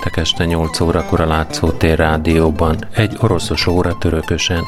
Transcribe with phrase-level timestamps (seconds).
[0.00, 4.64] Péntek este 8 órakor a Látszótér rádióban, egy oroszos óra törökösen.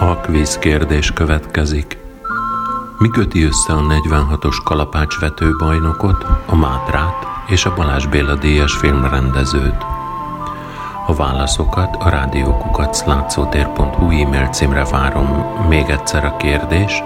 [0.00, 1.98] A kvíz kérdés következik.
[2.98, 9.82] Mi köti össze a 46-os kalapácsvető bajnokot, a Mátrát és a Balázs Béla díjas filmrendezőt?
[11.06, 15.26] A válaszokat a rádiókukaclátszótér.hu e-mail címre várom.
[15.68, 17.02] Még egyszer a kérdés.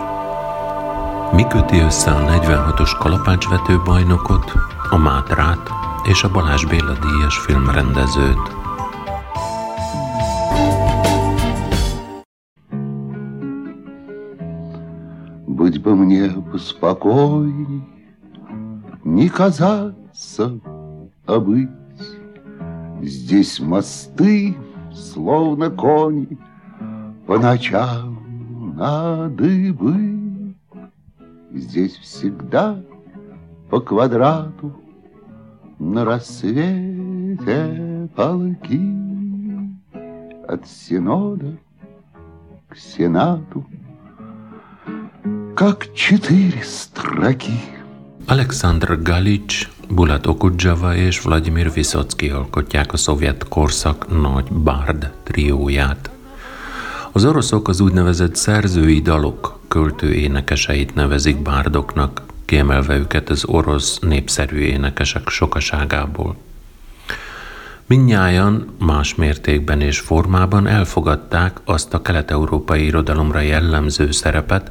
[1.33, 4.53] Mi köti össze a 46-os kalapácsvető bajnokot,
[4.91, 5.71] a Mátrát
[6.05, 8.57] és a Balázs Béla díjas filmrendezőt?
[15.47, 17.83] Быть бы мне поспокойней,
[19.05, 20.61] Не казаться,
[21.27, 21.69] а быть.
[23.01, 24.57] Здесь мосты,
[24.93, 26.39] словно кони,
[27.27, 28.19] По ночам
[28.77, 30.55] на дыбы.
[31.53, 32.83] Здесь всегда
[33.70, 34.72] по квадрату
[35.80, 38.82] На рассвете полки
[40.48, 41.58] От Синода
[42.70, 43.66] к Сенату
[45.56, 47.54] Как четыре строки.
[48.28, 56.10] Alexander Galics, Bulat Okudzsava és Vladimir Vysotsky alkotják a szovjet korszak nagy bárd trióját.
[57.12, 64.59] Az oroszok az úgynevezett szerzői dalok költő énekeseit nevezik bárdoknak, kiemelve őket az orosz népszerű
[64.59, 66.37] énekesek sokaságából.
[67.87, 74.71] Mindnyájan más mértékben és formában elfogadták azt a kelet-európai irodalomra jellemző szerepet,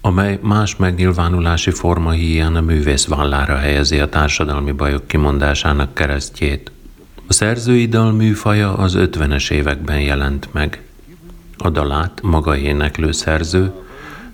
[0.00, 6.70] amely más megnyilvánulási forma hiány a művész vállára helyezi a társadalmi bajok kimondásának keresztjét.
[7.26, 10.82] A szerzői dal műfaja az 50-es években jelent meg.
[11.56, 13.72] A dalát maga éneklő szerző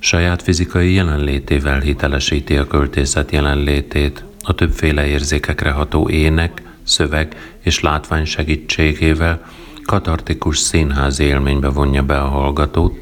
[0.05, 8.25] saját fizikai jelenlétével hitelesíti a költészet jelenlétét, a többféle érzékekre ható ének, szöveg és látvány
[8.25, 9.51] segítségével
[9.85, 12.99] katartikus színházi élménybe vonja be a hallgatót,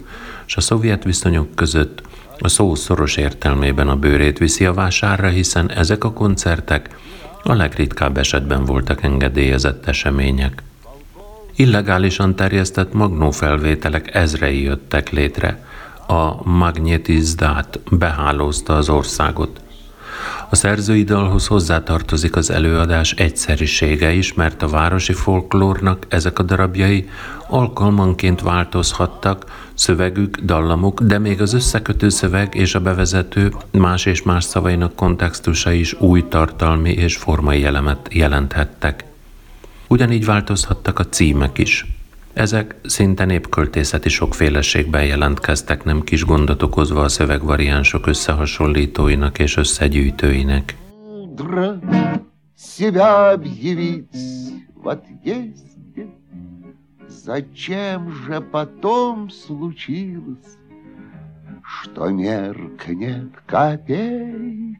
[0.46, 2.02] és a szovjet viszonyok között
[2.38, 6.98] a szó szoros értelmében a bőrét viszi a vásárra, hiszen ezek a koncertek
[7.42, 10.62] a legritkább esetben voltak engedélyezett események.
[11.56, 15.70] Illegálisan terjesztett magnófelvételek ezrei jöttek létre.
[16.06, 19.60] A magnetizdát behálózta az országot.
[20.52, 27.08] A szerzői dalhoz hozzátartozik az előadás egyszerisége is, mert a városi folklórnak ezek a darabjai
[27.48, 34.44] alkalmanként változhattak, szövegük, dallamuk, de még az összekötő szöveg és a bevezető más és más
[34.44, 39.04] szavainak kontextusa is új tartalmi és formai elemet jelenthettek.
[39.88, 42.01] Ugyanígy változhattak a címek is.
[42.33, 50.75] Ezek szinte népköltészeti sokféleségben jelentkeztek, nem kis gondot okozva a szövegvariánsok összehasonlítóinak és összegyűjtőinek.
[52.57, 54.17] себя объявить
[54.73, 56.07] в отъезде,
[57.07, 60.57] Зачем же потом случилось,
[61.63, 64.77] Что меркнет копейкой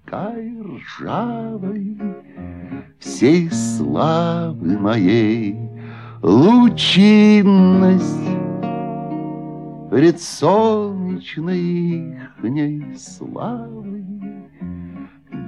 [0.61, 1.97] ржавой
[2.99, 5.57] Всей славы моей
[6.22, 8.06] Лучинность
[9.90, 14.04] Пред солнечной ихней славой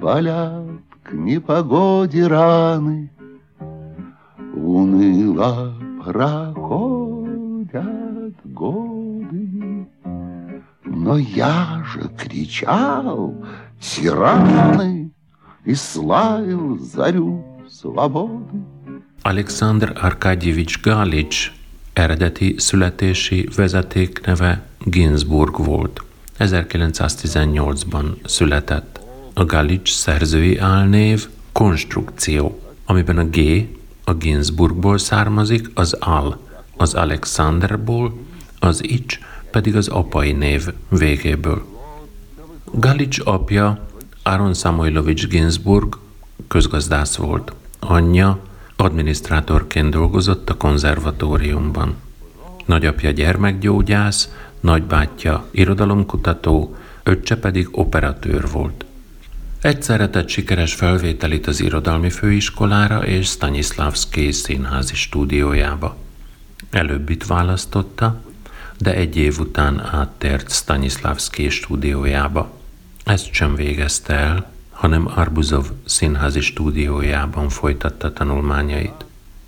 [0.01, 3.09] Болят к непогоде раны,
[4.53, 7.15] Уныло проходят
[8.43, 9.87] годы.
[10.83, 13.33] Но я же кричал
[13.79, 15.11] тираны
[15.63, 18.63] И славил зарю свободы.
[19.27, 21.51] Alexander Arkadjevich Galics
[21.93, 26.03] eredeti születési vezetékneve Ginsburg volt.
[26.39, 28.99] 1918-ban született.
[29.33, 33.67] A Galics szerzői álnév konstrukció, amiben a G
[34.03, 36.39] a Ginsburgból származik, az Al
[36.77, 38.17] az Alexanderból,
[38.59, 39.19] az Ics
[39.51, 41.65] pedig az apai név végéből.
[42.71, 43.87] Galics apja
[44.23, 45.97] Aaron Samoilovics Ginsburg
[46.47, 47.53] közgazdász volt.
[47.79, 51.95] Anyja adminisztrátorként dolgozott a konzervatóriumban.
[52.65, 54.29] Nagyapja gyermekgyógyász,
[54.59, 58.85] nagybátyja irodalomkutató, öccse pedig operatőr volt.
[59.61, 65.97] Egyszerre tett sikeres felvételit az irodalmi főiskolára és Stanislavski színházi stúdiójába.
[66.71, 68.21] Előbbit választotta,
[68.77, 72.51] de egy év után áttért Stanislavski stúdiójába.
[73.03, 79.05] Ezt sem végezte el, hanem Arbuzov színházi stúdiójában folytatta tanulmányait.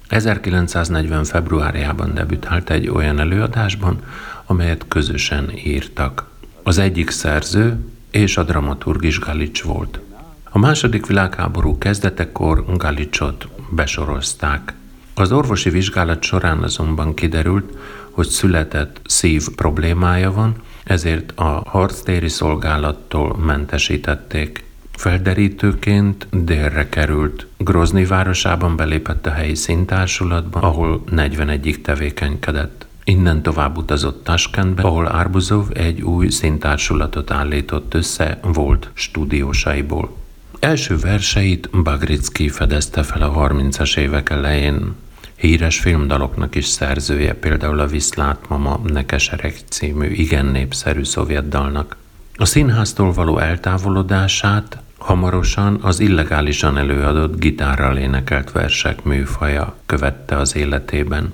[0.07, 1.23] 1940.
[1.23, 3.99] februárjában debütált egy olyan előadásban,
[4.45, 6.29] amelyet közösen írtak.
[6.63, 7.77] Az egyik szerző
[8.11, 9.99] és a dramaturg is Galics volt.
[10.43, 14.73] A második világháború kezdetekor Galicsot besorozták.
[15.13, 17.77] Az orvosi vizsgálat során azonban kiderült,
[18.11, 24.66] hogy született szív problémája van, ezért a harctéri szolgálattól mentesítették.
[24.97, 27.47] Felderítőként délre került.
[27.57, 32.85] Grozni városában belépett a helyi szintársulatba, ahol 41-ig tevékenykedett.
[33.03, 40.15] Innen tovább utazott Taskentbe, ahol Arbuzov egy új szintársulatot állított össze volt stúdiósaiból.
[40.59, 44.95] Első verseit Bagricki fedezte fel a 30-as évek elején.
[45.35, 51.97] Híres filmdaloknak is szerzője, például a Viszlát Mama Nekesereg című igen népszerű szovjet dalnak.
[52.35, 54.77] A színháztól való eltávolodását
[55.07, 61.33] hamarosan az illegálisan előadott gitárral énekelt versek műfaja követte az életében.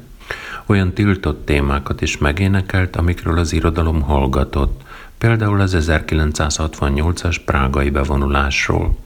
[0.66, 4.81] Olyan tiltott témákat is megénekelt, amikről az irodalom hallgatott,
[5.18, 8.98] például az 1968-as prágai bevonulásról.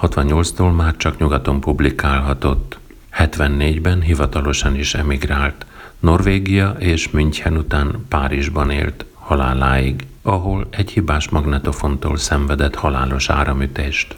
[0.00, 2.78] 68-tól már csak nyugaton publikálhatott.
[3.18, 5.66] 74-ben hivatalosan is emigrált.
[5.98, 14.14] Norvégia és München után Párizsban élt haláláig, ahol egy hibás magnetofontól szenvedett halálos áramütést.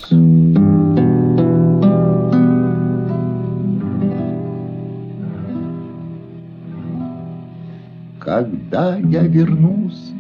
[8.19, 10.13] Когда я вернусь,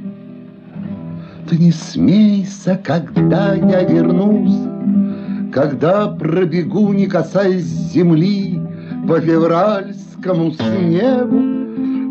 [1.49, 4.75] ты не смейся, когда я вернусь,
[5.51, 8.61] Когда пробегу, не касаясь земли,
[9.07, 11.66] По февральскому снегу,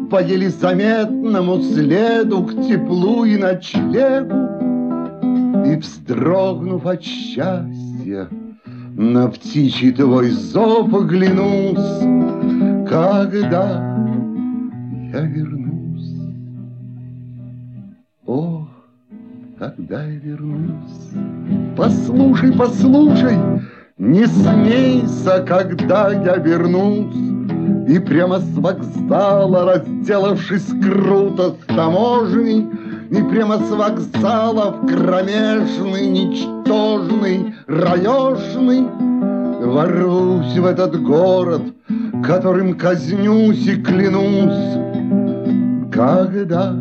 [0.09, 4.35] По еле заметному следу К теплу и ночлегу,
[5.65, 8.27] И, вздрогнув от счастья,
[8.95, 11.99] На птичий твой зов оглянусь,
[12.87, 13.95] Когда
[15.13, 16.13] я вернусь.
[18.27, 18.67] О,
[19.57, 21.11] когда я вернусь,
[21.75, 23.37] Послушай, послушай,
[23.97, 27.34] не смейся, когда я вернусь,
[27.87, 32.67] И прямо с вокзала, разделавшись круто с таможней,
[33.11, 38.87] И прямо с вокзала в кромешный, ничтожный, раешный,
[39.61, 41.61] Ворвусь в этот город,
[42.23, 44.73] которым казнюсь и клянусь,
[45.91, 46.75] Когда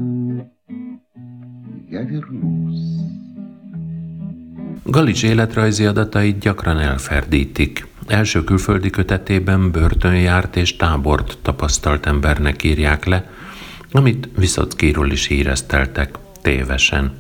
[1.90, 2.94] я вернусь.
[4.86, 7.93] Galics életrajzi adatait gyakran elferdítik.
[8.06, 13.30] Első külföldi kötetében börtön járt és tábort tapasztalt embernek írják le,
[13.92, 17.12] amit Viszockiról is hírezteltek, tévesen.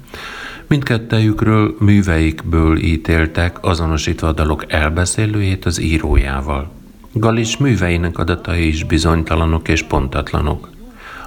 [0.66, 6.70] Mindkettejükről műveikből ítéltek, azonosítva a dalok elbeszélőjét az írójával.
[7.12, 10.70] Galics műveinek adatai is bizonytalanok és pontatlanok.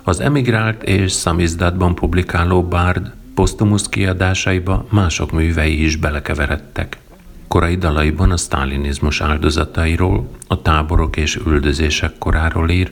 [0.04, 6.98] Az emigrált és szamizdatban publikáló Bárd posztumusz kiadásaiba mások művei is belekeveredtek.
[7.48, 12.92] Korai dalaiban a sztálinizmus áldozatairól, a táborok és üldözések koráról ír,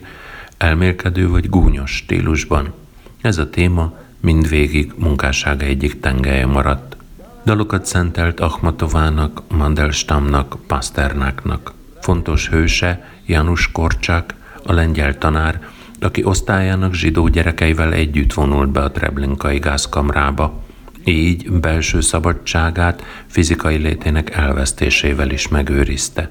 [0.56, 2.72] elmélkedő vagy gúnyos stílusban.
[3.20, 6.96] Ez a téma mindvégig munkássága egyik tengelye maradt.
[7.44, 11.72] Dalokat szentelt Akhmatovának, Mandelstamnak, Pasternáknak.
[12.00, 15.68] Fontos hőse Janusz Korcsák, a lengyel tanár,
[16.00, 20.64] aki osztályának zsidó gyerekeivel együtt vonult be a Treblinkai gázkamrába,
[21.06, 26.30] így belső szabadságát fizikai létének elvesztésével is megőrizte.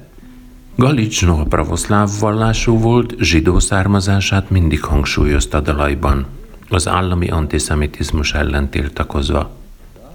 [0.74, 6.26] Galics noha pravoszláv vallású volt, zsidó származását mindig hangsúlyozta dalaiban,
[6.68, 9.50] az állami antiszemitizmus ellen tiltakozva.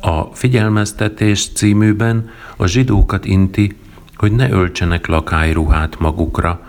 [0.02, 3.76] A Figyelmeztetés címűben a zsidókat inti,
[4.16, 6.66] hogy ne öltsenek lakályruhát magukra,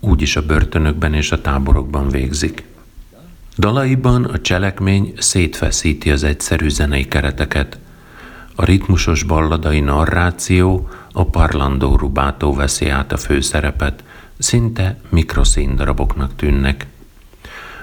[0.00, 2.64] úgyis a börtönökben és a táborokban végzik.
[3.58, 7.78] Dalaiban a cselekmény szétfeszíti az egyszerű zenei kereteket.
[8.54, 14.04] A ritmusos balladai narráció, a parlandó rubátó veszi át a főszerepet,
[14.38, 16.86] szinte mikroszíndaraboknak tűnnek.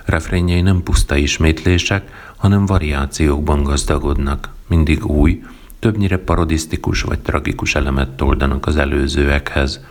[0.05, 5.43] Refrényei nem puszta ismétlések, hanem variációkban gazdagodnak, mindig új,
[5.79, 9.79] többnyire parodisztikus vagy tragikus elemet toldanak az előzőekhez–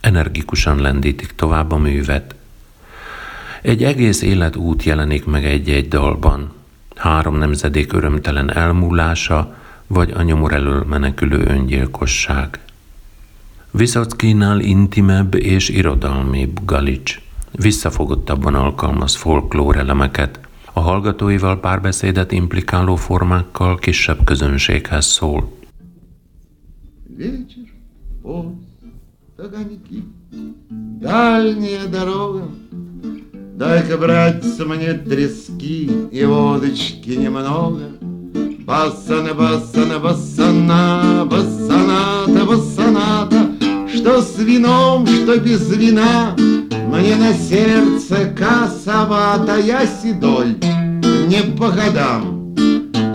[0.00, 2.34] energikusan lendítik tovább a művet.
[3.61, 6.51] Egy egész életút jelenik meg egy-egy dalban.
[6.95, 9.55] Három nemzedék örömtelen elmúlása,
[9.87, 12.59] vagy a nyomor elől menekülő öngyilkosság.
[13.71, 17.21] Viszockinál intimebb és irodalmibb Galics.
[17.51, 20.39] Visszafogottabban alkalmaz folklór elemeket,
[20.73, 25.51] a hallgatóival párbeszédet implikáló formákkal kisebb közönséghez szól.
[27.17, 27.69] Вечер,
[29.37, 30.03] огоньки,
[30.99, 32.47] дальняя дорога.
[33.58, 37.86] Дай-ка, братцы, мне трески и водочки немного.
[38.60, 43.50] Басана, басана, басана, басана, этого соната,
[43.92, 50.54] Что с вином, что без вина, Мне на сердце косовато, Я седой,
[51.26, 52.54] не по годам,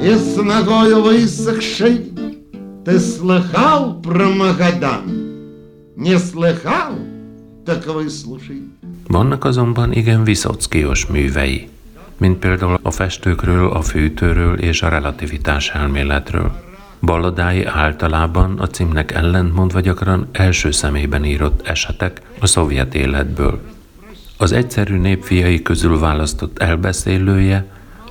[0.04, 2.12] И с ногою высохшей.
[2.84, 5.04] Ты слыхал про Магадан?
[5.96, 6.96] Не слыхал?
[7.66, 8.64] Так выслушай.
[9.08, 11.70] Vannak azonban igen viszockios művei,
[12.18, 16.52] mint például a festőkről, a fűtőről és a relativitás elméletről.
[17.02, 23.62] Balladái általában a címnek ellentmondva gyakran első szemében írott esetek a szovjet életből.
[24.38, 27.66] Az egyszerű népfiai közül választott elbeszélője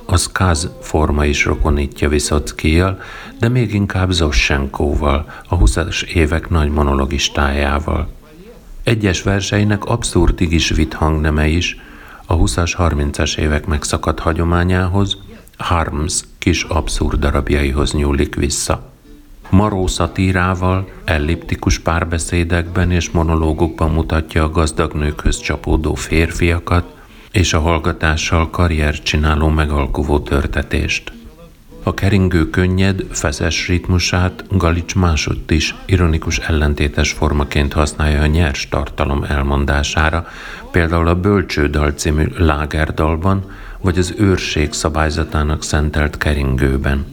[0.05, 3.01] a skaz forma is rokonítja Viszockijal,
[3.39, 8.07] de még inkább Zossenkóval, a 20-as évek nagy monologistájával.
[8.83, 11.77] Egyes verseinek abszurdig is vitt hangneme is
[12.25, 15.17] a 20-as, 30-as évek megszakadt hagyományához,
[15.57, 18.91] Harms kis abszurd darabjaihoz nyúlik vissza.
[19.49, 26.95] Maró szatírával, elliptikus párbeszédekben és monológokban mutatja a gazdag nőkhöz csapódó férfiakat,
[27.31, 31.13] és a hallgatással karrier csináló megalkuvó törtetést.
[31.85, 39.23] A keringő könnyed, feszes ritmusát Galics másodt is ironikus ellentétes formaként használja a nyers tartalom
[39.23, 40.27] elmondására,
[40.71, 47.05] például a Bölcsődal című lágerdalban, vagy az őrség szabályzatának szentelt keringőben.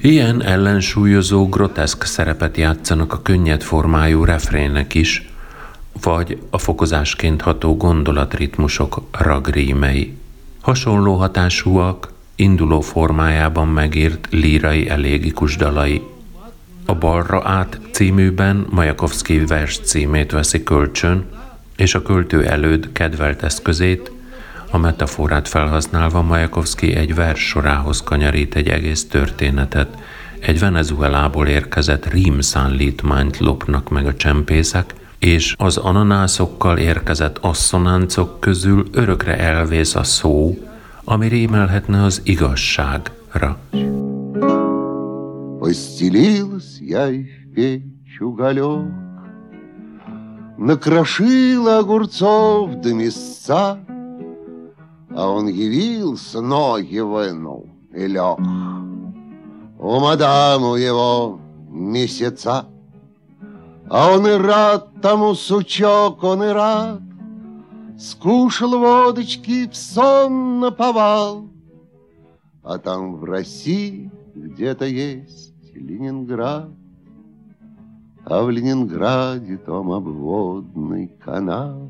[0.00, 5.28] Ilyen ellensúlyozó, groteszk szerepet játszanak a könnyed formájú refrének is,
[6.02, 10.16] vagy a fokozásként ható gondolatritmusok ragrímei.
[10.60, 16.02] Hasonló hatásúak induló formájában megírt lírai elégikus dalai.
[16.86, 21.24] A Balra át címűben Majakovszki vers címét veszi kölcsön,
[21.76, 24.12] és a költő előd kedvelt eszközét,
[24.70, 29.88] a metaforát felhasználva Majakovszki egy vers sorához kanyarít egy egész történetet.
[30.38, 39.38] Egy Venezuelából érkezett rímszánlítmányt lopnak meg a csempészek, és az ananászokkal érkezett asszonáncok közül örökre
[39.38, 40.58] elvész a szó,
[41.04, 43.56] ami rémelhetne az igazságra.
[45.60, 48.92] Постелилась я и в печь уголек,
[50.58, 53.78] Накрошила огурцов до мясца,
[55.16, 58.38] А он явился, ноги вынул и лег.
[59.78, 62.66] У мадаму его месяца,
[63.88, 67.00] А он и рад тому сучок, он и рад,
[67.98, 71.48] Скушал водочки в сон наповал,
[72.64, 76.70] А там в России где-то есть Ленинград,
[78.24, 81.88] А в Ленинграде том обводный канал.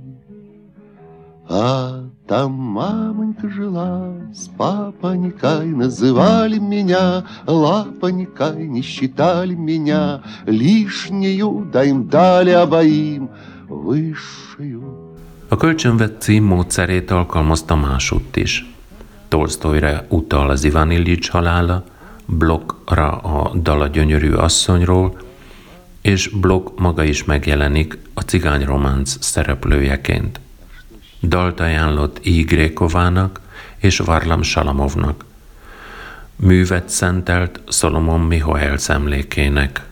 [1.49, 12.09] А там мамонька жила с папонькой, Называли меня лапонькой, не считали меня лишнюю, Да им
[12.09, 13.31] дали обоим
[13.69, 14.74] высшую.
[15.55, 18.67] A kölcsönvett cím módszerét alkalmazta másutt is.
[19.29, 21.85] Tolstoyra utal az Ivan Illich halála,
[22.27, 25.21] Blokkra a Dala gyönyörű asszonyról,
[26.01, 30.41] és Blok maga is megjelenik a cigány románc szereplőjeként.
[31.23, 32.43] Dalt ajánlott I.
[32.43, 33.41] Grékovának
[33.77, 35.25] és Varlam Salamovnak.
[36.37, 39.83] Művet szentelt Solomon Mihoel emlékének.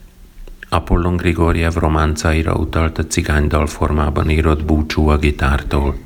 [0.73, 5.97] Apollon Grigoriev románcaira utalt a cigánydal formában írott búcsú a gitártól.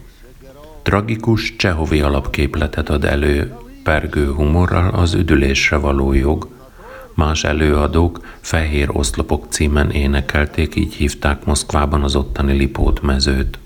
[0.83, 6.49] Tragikus csehovi alapképletet ad elő, pergő humorral az üdülésre való jog.
[7.15, 13.59] Más előadók Fehér oszlopok címen énekelték, így hívták Moszkvában az ottani Lipót mezőt.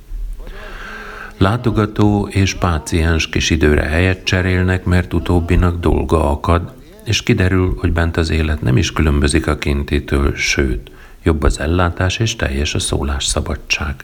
[1.36, 6.72] Látogató és páciens kis időre helyet cserélnek, mert utóbbinak dolga akad,
[7.03, 10.91] és kiderül, hogy bent az élet nem is különbözik a kintitől, sőt,
[11.23, 13.95] jobb az ellátás és teljes a szólásszabadság.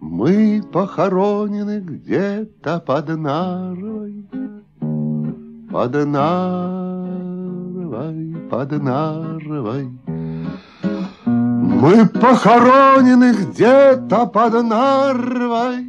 [0.00, 4.26] Мы похоронены где-то под Нарвой,
[5.70, 6.89] под Нарвой,
[7.91, 9.89] Под Нарвой.
[11.25, 15.87] Мы похоронены где-то под Нарвой,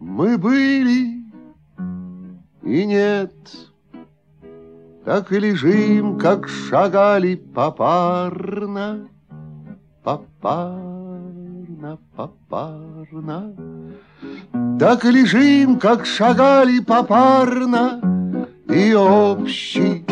[0.00, 1.22] мы были
[2.64, 3.32] и нет.
[5.04, 9.08] Так и лежим, как шагали попарно,
[10.02, 13.54] попарно, попарно.
[14.78, 18.00] Так и лежим, как шагали попарно,
[18.68, 20.04] и общий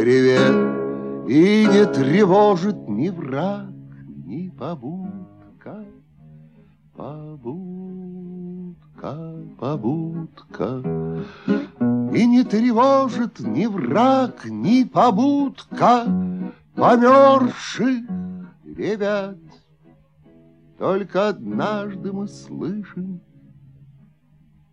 [0.00, 3.68] привет, и не тревожит ни враг,
[4.24, 5.84] ни побудка,
[6.96, 7.54] побудка,
[9.58, 10.82] побудка.
[12.14, 16.06] И не тревожит ни враг, ни побудка
[16.74, 18.08] померзших
[18.64, 19.36] ребят.
[20.78, 23.20] Только однажды мы слышим,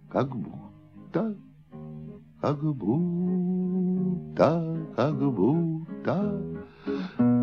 [0.10, 1.36] как будто,
[2.40, 3.47] как будто,
[4.97, 6.41] как будто.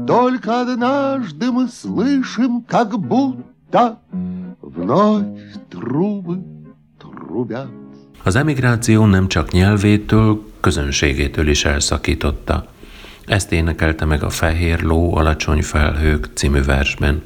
[0.06, 4.00] Только однажды мы слышим, как будто
[4.62, 5.26] вновь
[5.70, 6.40] трубы
[7.00, 7.70] трубят.
[8.24, 12.66] Az emigráció nem csak nyelvétől, közönségétől is elszakította.
[13.26, 17.22] Ezt énekelte meg a Fehér ló alacsony felhők című versben.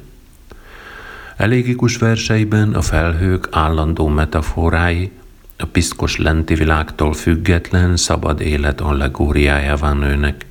[1.36, 5.10] Elégikus verseiben a felhők állandó metaforái,
[5.61, 10.45] a piszkos lenti világtól független, szabad élet allegóriájává nőnek.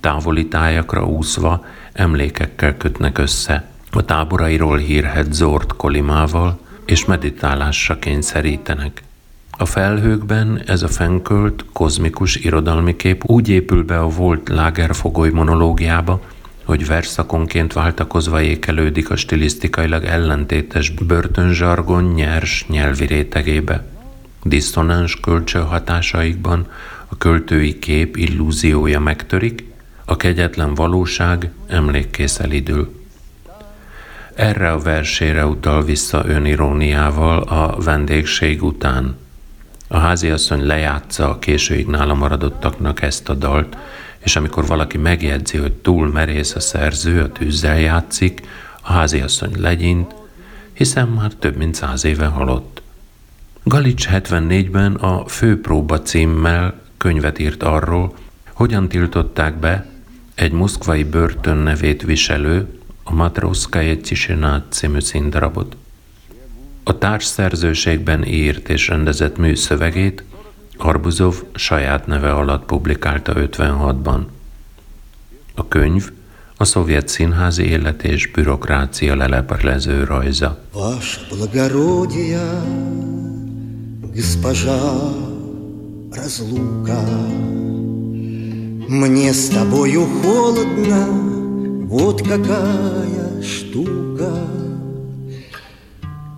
[0.00, 9.02] Távoli tájakra úszva emlékekkel kötnek össze, a táborairól hírhet Zord Kolimával, és meditálásra kényszerítenek.
[9.50, 16.20] A felhőkben ez a fenkölt, kozmikus irodalmi kép úgy épül be a volt lágerfogoly monológiába,
[16.68, 23.84] hogy versszakonként váltakozva ékelődik a stilisztikailag ellentétes börtönzsargon nyers nyelvi rétegébe.
[24.42, 26.66] Diszonáns kölcsön hatásaikban
[27.08, 29.64] a költői kép illúziója megtörik,
[30.04, 33.02] a kegyetlen valóság emlékkész elidül.
[34.34, 39.16] Erre a versére utal vissza öniróniával a vendégség után.
[39.88, 43.76] A háziasszony lejátsza a későig nála maradottaknak ezt a dalt,
[44.28, 48.40] és amikor valaki megjegyzi, hogy túl merész a szerző, a tűzzel játszik,
[48.82, 50.14] a háziasszony legyint,
[50.72, 52.82] hiszen már több mint száz éve halott.
[53.62, 58.16] Galics 74-ben a Főpróba címmel könyvet írt arról,
[58.52, 59.86] hogyan tiltották be
[60.34, 65.76] egy moszkvai börtön nevét viselő, a Matroszkaje Csisinát című színdarabot.
[66.84, 70.24] A társszerzőségben írt és rendezett műszövegét
[70.77, 74.25] Arbuzov saját neve alatt publikálta 56-ban.
[75.55, 76.11] A könyv
[76.57, 80.57] a szovjet színházi élet és bürokrácia leleplező rajza.
[80.73, 82.41] Ваше благородие,
[84.15, 84.81] госпожа
[86.11, 87.03] разлука,
[88.87, 91.07] Мне с тобою холодно,
[91.87, 94.31] вот какая штука.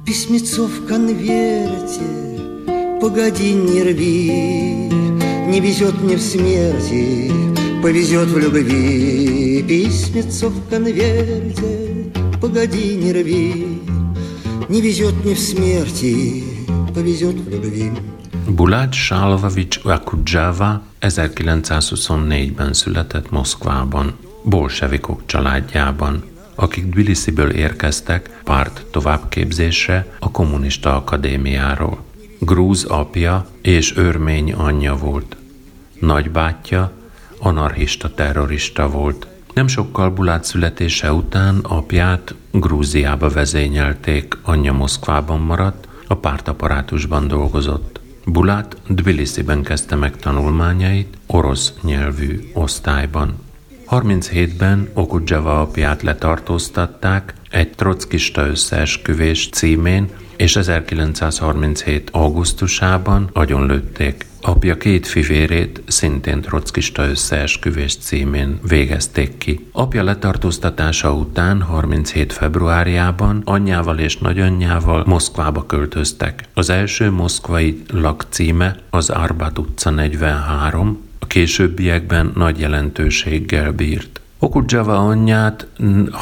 [0.05, 2.28] Письмецо в конверте,
[3.01, 4.31] погоди, не рви,
[5.47, 7.31] Не везет мне в смерти,
[7.81, 9.63] повезет в любви.
[9.67, 13.79] Письмецо в конверте, погоди, не рви,
[14.69, 16.43] Не везет мне в смерти,
[16.93, 17.91] повезет в любви.
[18.47, 26.23] Bulát Sálvavics Akudzsáva 1924-ben született Moszkvában, bolsevikok családjában,
[26.55, 31.97] akik Tbilisiből érkeztek párt továbbképzésre a kommunista akadémiáról.
[32.42, 35.36] Grúz apja és örmény anyja volt.
[35.98, 36.92] Nagybátyja
[37.38, 39.26] anarchista terrorista volt.
[39.54, 48.00] Nem sokkal Bulát születése után apját Grúziába vezényelték, anyja Moszkvában maradt, a pártaparátusban dolgozott.
[48.24, 53.34] Bulát Tbilisiben kezdte meg tanulmányait orosz nyelvű osztályban.
[53.90, 60.08] 37-ben Okudzsava apját letartóztatták egy trockista összeesküvés címén,
[60.40, 62.08] és 1937.
[62.12, 64.26] augusztusában agyonlőtték.
[64.40, 69.66] Apja két fivérét szintén trockista összeesküvés címén végezték ki.
[69.72, 72.32] Apja letartóztatása után 37.
[72.32, 76.48] februárjában anyjával és nagyanyjával Moszkvába költöztek.
[76.54, 84.20] Az első moszkvai lakcíme az Arbat utca 43, a későbbiekben nagy jelentőséggel bírt.
[84.38, 85.66] Okudzsava anyját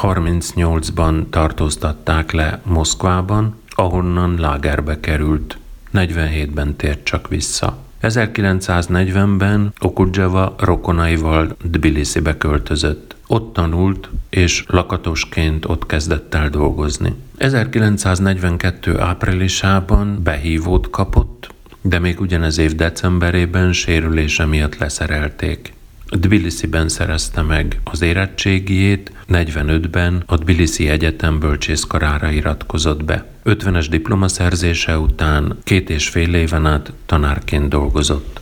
[0.03, 5.59] 38-ban tartóztatták le Moszkvában, ahonnan lágerbe került.
[5.95, 7.79] 47-ben tért csak vissza.
[8.03, 13.17] 1940-ben Okudzseva rokonaival Tbilisibe költözött.
[13.27, 17.15] Ott tanult, és lakatosként ott kezdett el dolgozni.
[17.37, 19.01] 1942.
[19.01, 25.73] áprilisában behívót kapott, de még ugyanez év decemberében sérülése miatt leszerelték.
[26.20, 33.26] Tbilisi-ben szerezte meg az érettségiét, 45-ben a Tbilisi Egyetem bölcsészkarára iratkozott be.
[33.46, 38.42] 50-es diplomaszerzése után két és fél éven át tanárként dolgozott.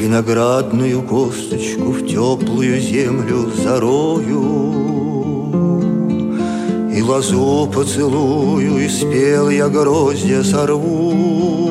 [0.00, 4.42] Виноградную косточку в теплую землю зарою
[6.96, 11.63] И лозу поцелую, и спел я гроздья сорву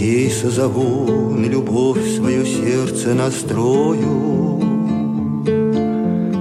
[0.00, 4.60] Ей созову на любовь свое сердце настрою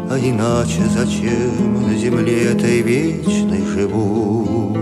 [0.10, 4.78] А иначе зачем на земле этой вечной живу?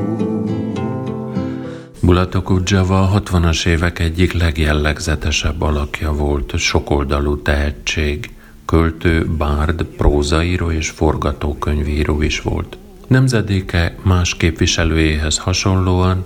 [2.01, 8.29] Bulatok Udzsava a 60-as évek egyik legjellegzetesebb alakja volt, sokoldalú tehetség,
[8.65, 12.77] költő, bárd, prózaíró és forgatókönyvíró is volt.
[13.07, 16.25] Nemzedéke más képviselőjéhez hasonlóan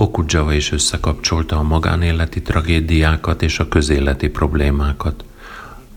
[0.00, 5.24] Okudzsava is összekapcsolta a magánéleti tragédiákat és a közéleti problémákat.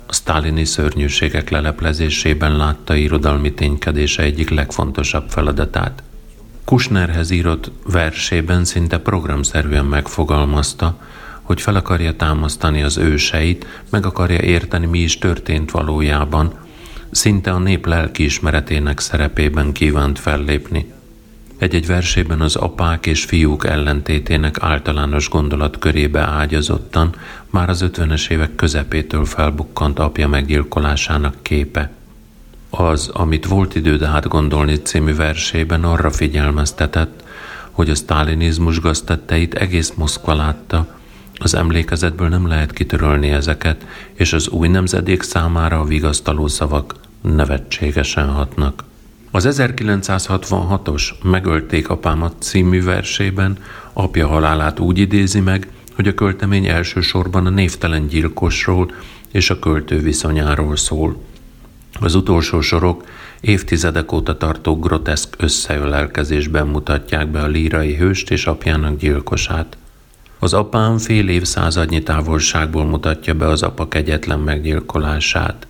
[0.06, 6.04] A sztálini szörnyűségek leleplezésében látta irodalmi ténykedése egyik legfontosabb feladatát.
[6.66, 10.98] Kusnerhez írott versében szinte programszerűen megfogalmazta,
[11.42, 16.54] hogy fel akarja támasztani az őseit, meg akarja érteni, mi is történt valójában,
[17.12, 20.92] szinte a nép lelkiismeretének szerepében kívánt fellépni.
[21.62, 27.16] Egy-egy versében az apák és fiúk ellentétének általános gondolat körébe ágyazottan
[27.50, 31.92] már az ötvenes évek közepétől felbukkant apja meggyilkolásának képe.
[32.70, 37.24] Az, amit volt időd átgondolni című versében arra figyelmeztetett,
[37.72, 40.88] hogy a sztálinizmus gaztetteit egész Moszkva látta,
[41.40, 48.28] az emlékezetből nem lehet kitörölni ezeket, és az új nemzedék számára a vigasztaló szavak nevetségesen
[48.28, 48.84] hatnak.
[49.34, 53.58] Az 1966-os Megölték apámat című versében
[53.94, 58.92] apja halálát úgy idézi meg, hogy a költemény elsősorban a névtelen gyilkosról
[59.32, 61.22] és a költő viszonyáról szól.
[62.00, 63.04] Az utolsó sorok
[63.42, 69.78] évtizedek óta tartó groteszk összeölelkezésben mutatják be a lírai hőst és apjának gyilkosát.
[70.40, 75.68] Az apám fél évszázadnyi távolságból mutatja be az apa kegyetlen meggyilkolását.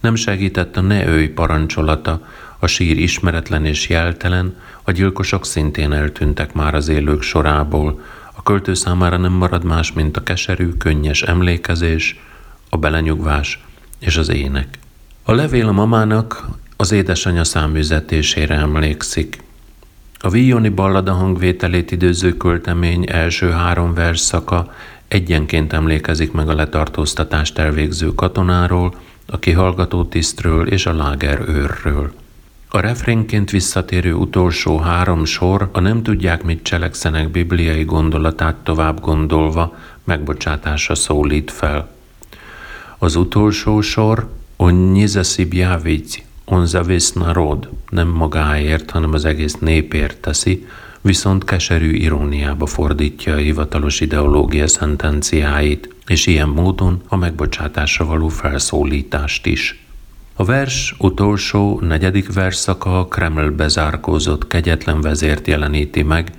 [0.00, 2.20] Nem segített a ne őj parancsolata,
[2.58, 8.00] a sír ismeretlen és jeltelen, a gyilkosok szintén eltűntek már az élők sorából,
[8.34, 12.20] a költő számára nem marad más, mint a keserű, könnyes emlékezés,
[12.68, 13.64] a belenyugvás
[13.98, 14.78] és az ének.
[15.22, 19.42] A levél a mamának az édesanyja száműzetésére emlékszik.
[20.18, 24.74] A Villoni ballada hangvételét időző költemény első három versszaka
[25.08, 28.94] egyenként emlékezik meg a letartóztatást elvégző katonáról,
[29.26, 32.12] a kihallgató tisztről és a láger őrről.
[32.76, 39.76] A refrénként visszatérő utolsó három sor a nem tudják, mit cselekszenek bibliai gondolatát tovább gondolva
[40.04, 41.90] megbocsátásra szólít fel.
[42.98, 50.66] Az utolsó sor Onnyi zasibjávic, on zavész narod, nem magáért, hanem az egész népért teszi,
[51.00, 59.46] viszont keserű iróniába fordítja a hivatalos ideológia szentenciáit, és ilyen módon a megbocsátásra való felszólítást
[59.46, 59.85] is.
[60.38, 66.32] A vers utolsó, negyedik verszaka a Kreml bezárkózott kegyetlen vezért jeleníti meg,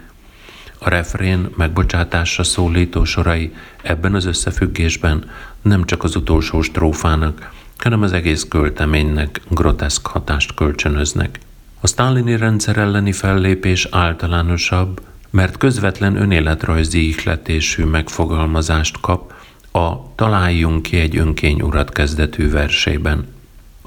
[0.79, 5.29] a refrén megbocsátásra szólító sorai ebben az összefüggésben
[5.61, 11.39] nem csak az utolsó strófának, hanem az egész költeménynek groteszk hatást kölcsönöznek.
[11.81, 19.33] A sztálini rendszer elleni fellépés általánosabb, mert közvetlen önéletrajzi ihletésű megfogalmazást kap
[19.71, 23.35] a Találjunk ki egy önkény urat kezdetű versében.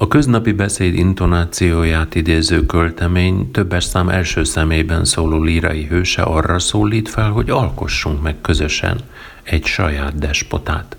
[0.03, 7.09] A köznapi beszéd intonációját idéző költemény többes szám első szemében szóló lírai hőse arra szólít
[7.09, 9.01] fel, hogy alkossunk meg közösen
[9.43, 10.97] egy saját despotát.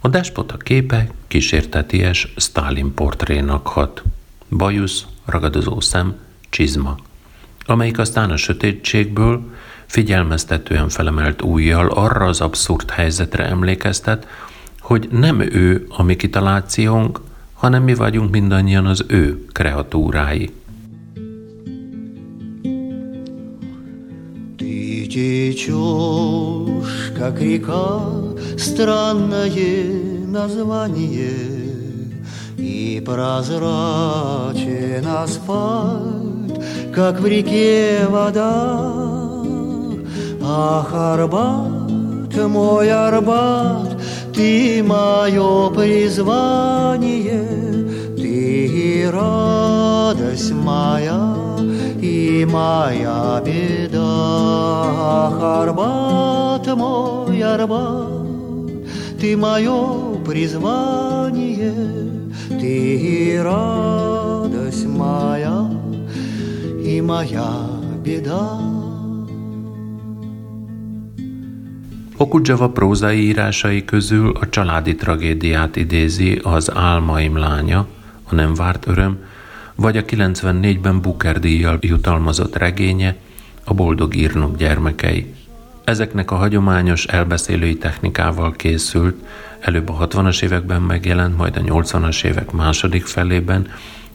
[0.00, 4.02] A despota képe kísérteties Stalin portrénak hat.
[4.48, 6.14] Bajusz, ragadozó szem,
[6.48, 6.96] csizma,
[7.66, 9.50] amelyik aztán a sötétségből
[9.86, 14.28] figyelmeztetően felemelt újjal arra az abszurd helyzetre emlékeztet,
[14.80, 17.20] hogy nem ő a mi kitalációnk,
[17.61, 20.51] hanem mi vagyunk mindannyian az ő kreatúrái.
[24.57, 28.01] Ты течешь, как река,
[28.55, 31.33] странное название,
[32.57, 36.61] И прозрачен асфальт,
[36.93, 38.91] как в реке вода.
[40.43, 43.97] Ах, Арбат, мой Арбат,
[44.34, 47.46] ты мое призвание,
[48.16, 51.36] ты радость моя
[52.00, 54.02] и моя беда.
[55.62, 58.88] Арбат, мой Арбат,
[59.20, 61.74] ты мое призвание,
[62.48, 65.70] ты радость моя
[66.84, 67.50] и моя
[68.04, 68.71] беда.
[72.22, 77.86] Okudzsava prózai írásai közül a családi tragédiát idézi az Álmaim lánya,
[78.24, 79.18] a nem várt öröm,
[79.74, 83.16] vagy a 94-ben Booker díjjal jutalmazott regénye,
[83.64, 85.34] a boldog írnok gyermekei.
[85.84, 89.16] Ezeknek a hagyományos elbeszélői technikával készült,
[89.60, 93.66] előbb a 60-as években megjelent, majd a 80-as évek második felében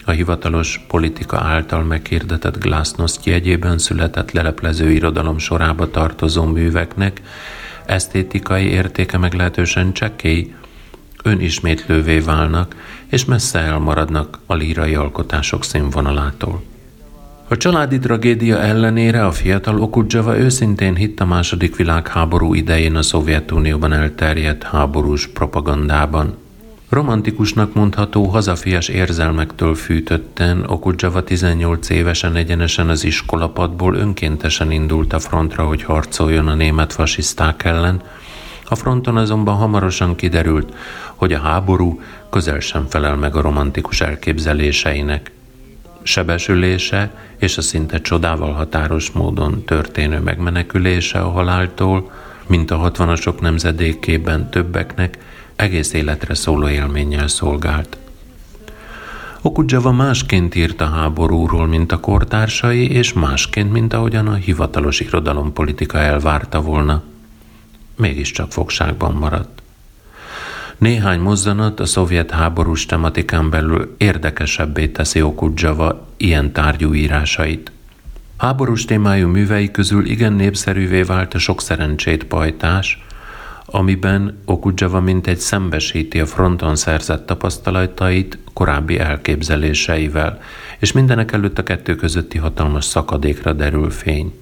[0.05, 7.21] a hivatalos politika által meghirdetett glasnost jegyében született leleplező irodalom sorába tartozó műveknek
[7.87, 10.53] esztétikai értéke meglehetősen csekély,
[11.23, 12.75] önismétlővé válnak,
[13.07, 16.63] és messze elmaradnak a lírai alkotások színvonalától.
[17.49, 23.93] A családi tragédia ellenére a fiatal Okudzsava őszintén hitt a második világháború idején a Szovjetunióban
[23.93, 26.37] elterjedt háborús propagandában.
[26.89, 35.65] Romantikusnak mondható hazafias érzelmektől fűtötten Okudzsava 18 évesen egyenesen az iskolapadból önkéntesen indult a frontra,
[35.65, 38.01] hogy harcoljon a német fasiszták ellen,
[38.69, 40.73] a fronton azonban hamarosan kiderült,
[41.15, 45.31] hogy a háború közel sem felel meg a romantikus elképzeléseinek.
[46.01, 52.11] Sebesülése és a szinte csodával határos módon történő megmenekülése a haláltól,
[52.47, 55.17] mint a hatvanasok nemzedékében többeknek,
[55.57, 57.97] egész életre szóló élménnyel szolgált.
[59.41, 65.97] Okudzsava másként írt a háborúról, mint a kortársai, és másként, mint ahogyan a hivatalos irodalompolitika
[65.97, 67.03] elvárta volna.
[67.95, 69.61] Mégiscsak fogságban maradt.
[70.77, 77.71] Néhány mozzanat a szovjet háborús tematikán belül érdekesebbé teszi Okudzsava ilyen tárgyú írásait.
[78.37, 83.05] Háborús témájú művei közül igen népszerűvé vált a sok szerencsét pajtás,
[83.69, 90.41] amiben Okudzsava egy szembesíti a fronton szerzett tapasztalatait korábbi elképzeléseivel,
[90.79, 94.33] és mindenek előtt a kettő közötti hatalmas szakadékra derül fény.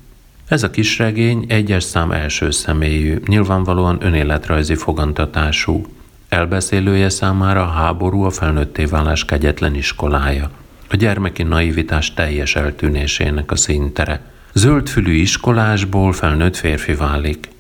[0.48, 5.86] Ez a kisregény egyes szám első személyű, nyilvánvalóan önéletrajzi fogantatású.
[6.30, 10.50] Elbeszélője számára a háború a felnőtté válás kegyetlen iskolája.
[10.90, 14.22] A gyermeki naivitás teljes eltűnésének a színtere.
[14.54, 17.54] Zöldfülű iskolásból felnőtt férfi válik.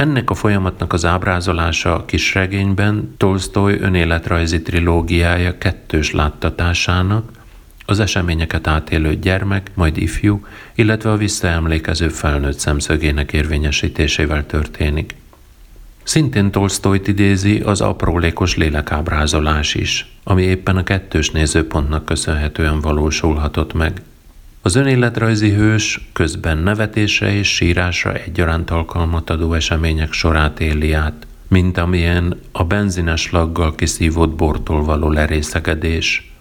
[0.00, 7.30] Ennek a folyamatnak az ábrázolása a kisregényben Tolstoy önéletrajzi trilógiája kettős láttatásának,
[7.86, 15.14] az eseményeket átélő gyermek, majd ifjú, illetve a visszaemlékező felnőtt szemszögének érvényesítésével történik.
[16.02, 24.02] Szintén Tolstoyt idézi az aprólékos lélekábrázolás is, ami éppen a kettős nézőpontnak köszönhetően valósulhatott meg.
[24.62, 31.78] Az önéletrajzi hős közben nevetésre és sírásra egyaránt alkalmat adó események sorát éli át, mint
[31.78, 36.32] amilyen a benzines laggal kiszívott bortól való lerészegedés.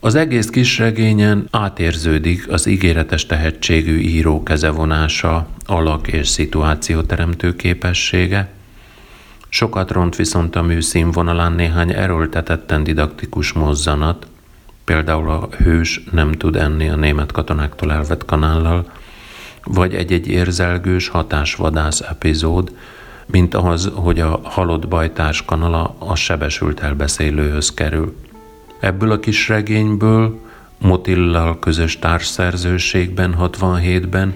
[0.00, 8.50] Az egész kisregényen átérződik az ígéretes tehetségű író kezevonása, alak és szituációteremtő képessége,
[9.54, 14.26] Sokat ront viszont a mű színvonalán néhány erőltetetten didaktikus mozzanat,
[14.84, 18.90] például a hős nem tud enni a német katonáktól elvett kanállal,
[19.64, 22.76] vagy egy-egy érzelgős hatásvadász epizód,
[23.26, 28.16] mint az, hogy a halott bajtárs kanala a sebesült elbeszélőhöz kerül.
[28.80, 30.40] Ebből a kis regényből
[30.78, 34.34] Motillal közös társszerzőségben 67-ben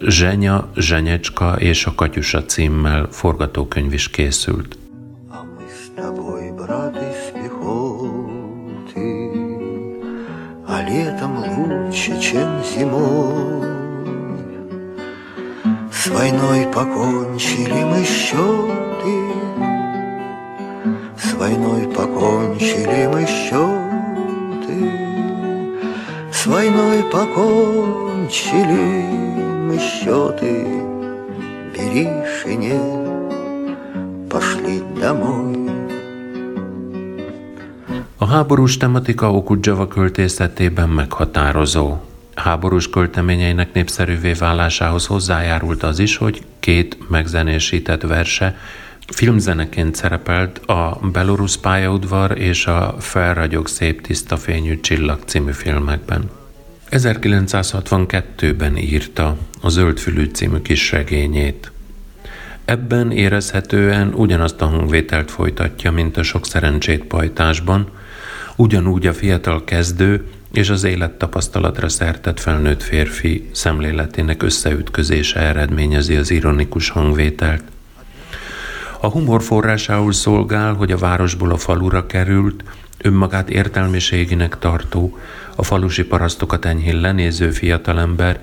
[0.00, 4.76] Zsenya, Zsenyecska és a Katyusa címmel forgatókönyv is készült.
[10.86, 13.66] Летом лучше, чем зимой.
[15.92, 19.16] С войной покончили мы счеты,
[21.16, 24.90] С войной покончили мы счеты,
[26.32, 28.76] С войной покончили
[29.66, 30.66] мы счеты,
[31.74, 32.08] Бери
[32.40, 35.55] шинель, пошли домой.
[38.36, 41.96] Háborús tematika Okudzsava költészetében meghatározó.
[42.34, 48.56] Háborús költeményeinek népszerűvé válásához hozzájárult az is, hogy két megzenésített verse
[49.06, 56.30] filmzeneként szerepelt a Belorusz pályaudvar és a Felragyog szép tiszta fényű csillag című filmekben.
[56.90, 61.72] 1962-ben írta a Zöldfülű című kis regényét.
[62.64, 67.88] Ebben érezhetően ugyanazt a hangvételt folytatja, mint a sok szerencsét pajtásban,
[68.56, 76.88] Ugyanúgy a fiatal kezdő és az élettapasztalatra szertett felnőtt férfi szemléletének összeütközése eredményezi az ironikus
[76.88, 77.62] hangvételt.
[79.00, 82.64] A humor forrásául szolgál, hogy a városból a falura került,
[82.98, 85.18] önmagát értelmiséginek tartó,
[85.56, 88.40] a falusi parasztokat enyhén lenéző fiatalember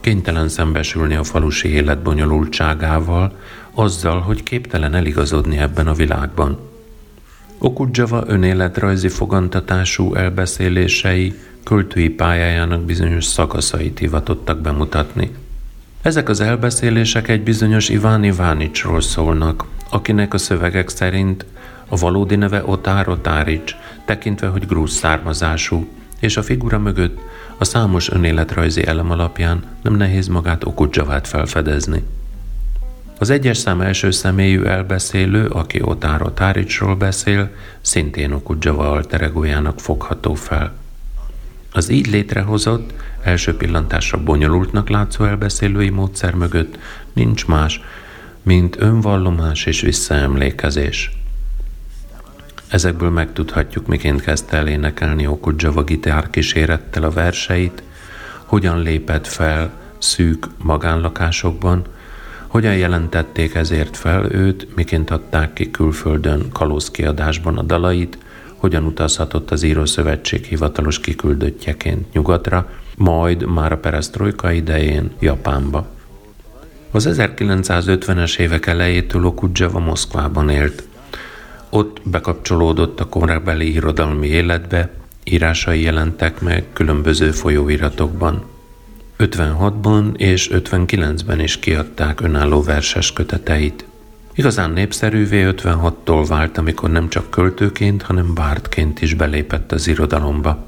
[0.00, 3.38] kénytelen szembesülni a falusi élet bonyolultságával,
[3.74, 6.73] azzal, hogy képtelen eligazodni ebben a világban.
[7.64, 15.30] Okudzsava önéletrajzi fogantatású elbeszélései költői pályájának bizonyos szakaszait hivatottak bemutatni.
[16.02, 21.44] Ezek az elbeszélések egy bizonyos Iván Ivánicsról szólnak, akinek a szövegek szerint
[21.88, 23.74] a valódi neve Otár Otárics,
[24.04, 25.88] tekintve, hogy grúz származású,
[26.20, 27.18] és a figura mögött
[27.58, 32.02] a számos önéletrajzi elem alapján nem nehéz magát Okudzsavát felfedezni.
[33.18, 37.50] Az egyes szám első személyű elbeszélő, aki Otár Otáricsról beszél,
[37.80, 40.72] szintén Okudzsava alteregójának fogható fel.
[41.72, 46.78] Az így létrehozott, első pillantásra bonyolultnak látszó elbeszélői módszer mögött
[47.12, 47.80] nincs más,
[48.42, 51.10] mint önvallomás és visszaemlékezés.
[52.68, 57.82] Ezekből megtudhatjuk, miként kezdte el énekelni Okudzsava gitár kísérettel a verseit,
[58.44, 61.84] hogyan lépett fel szűk magánlakásokban,
[62.54, 68.18] hogyan jelentették ezért fel őt, miként adták ki külföldön kalózkiadásban a dalait,
[68.56, 75.86] hogyan utazhatott az Írószövetség hivatalos kiküldöttjeként nyugatra, majd már a perestroika idején Japánba.
[76.90, 80.82] Az 1950-es évek elejétől Okudzsava Moszkvában élt.
[81.70, 84.90] Ott bekapcsolódott a korabeli irodalmi életbe,
[85.24, 88.53] írásai jelentek meg különböző folyóiratokban.
[89.18, 93.84] 56-ban és 59-ben is kiadták önálló verses köteteit.
[94.34, 100.66] Igazán népszerűvé 56-tól vált, amikor nem csak költőként, hanem bártként is belépett az irodalomba.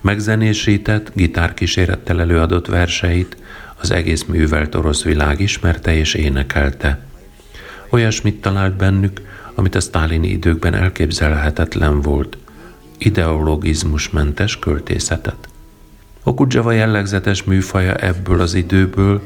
[0.00, 3.36] Megzenésített, gitárkísérettel előadott verseit
[3.80, 7.04] az egész művelt orosz világ ismerte és énekelte.
[7.90, 9.20] Olyasmit talált bennük,
[9.54, 12.36] amit a sztálini időkben elképzelhetetlen volt,
[12.98, 15.48] ideologizmusmentes költészetet.
[16.22, 19.22] Okudzsava jellegzetes műfaja ebből az időből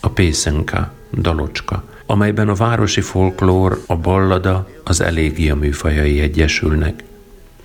[0.00, 7.04] a pészenka, dalocska, amelyben a városi folklór, a ballada, az elégia műfajai egyesülnek.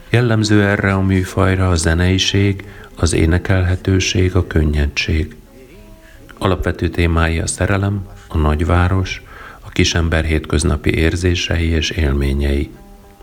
[0.09, 2.65] Jellemző erre a műfajra a zeneiség,
[2.95, 5.35] az énekelhetőség, a könnyedség.
[6.37, 9.23] Alapvető témái a szerelem, a nagyváros,
[9.59, 12.69] a kisember hétköznapi érzései és élményei.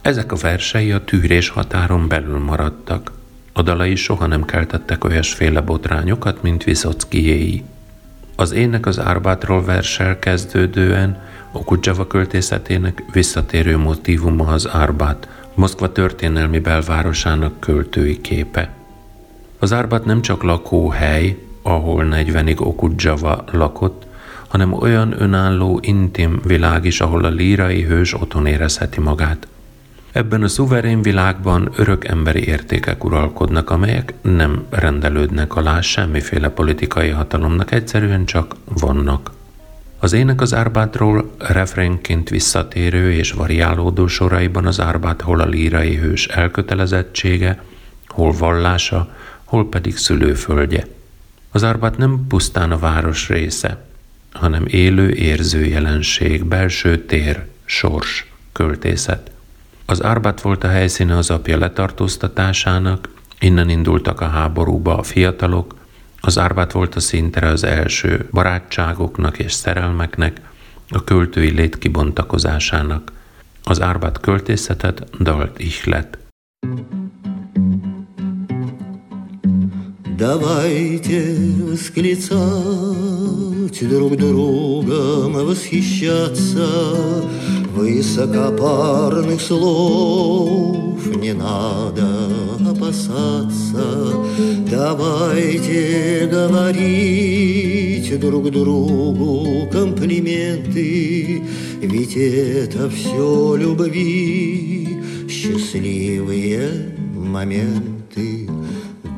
[0.02, 3.17] Ezek a versei a tűrés határon belül maradtak.
[3.58, 7.64] A dalai soha nem keltettek olyasféle botrányokat, mint Viszockiéi.
[8.36, 17.60] Az ének az Árbátról versel kezdődően Okudzsava költészetének visszatérő motívuma az Árbát, Moszkva történelmi belvárosának
[17.60, 18.70] költői képe.
[19.58, 24.06] Az Árbát nem csak lakóhely, ahol 40-ig Okudzsava lakott,
[24.48, 29.46] hanem olyan önálló, intim világ is, ahol a lírai hős otthon érezheti magát.
[30.18, 37.72] Ebben a szuverén világban örök emberi értékek uralkodnak, amelyek nem rendelődnek alá semmiféle politikai hatalomnak,
[37.72, 39.31] egyszerűen csak vannak.
[39.98, 46.26] Az ének az Árbátról refrénként visszatérő és variálódó soraiban az Árbát hol a lírai hős
[46.26, 47.62] elkötelezettsége,
[48.07, 50.87] hol vallása, hol pedig szülőföldje.
[51.50, 53.85] Az Árbát nem pusztán a város része,
[54.33, 59.31] hanem élő érző jelenség, belső tér, sors, költészet–
[59.90, 63.09] az Árbat volt a helyszíne az apja letartóztatásának,
[63.40, 65.74] innen indultak a háborúba a fiatalok,
[66.20, 70.40] az Árbat volt a szintere az első barátságoknak és szerelmeknek,
[70.90, 73.12] a költői lét kibontakozásának.
[73.62, 76.18] Az Árbat költészetet dalt ihlet.
[80.18, 82.38] Давайте восклицать
[83.88, 86.66] друг другом, восхищаться.
[87.72, 92.09] Высокопарных слов не надо
[92.68, 94.12] опасаться.
[94.68, 101.42] Давайте говорить друг другу комплименты.
[101.81, 107.97] Ведь это все любви, счастливые моменты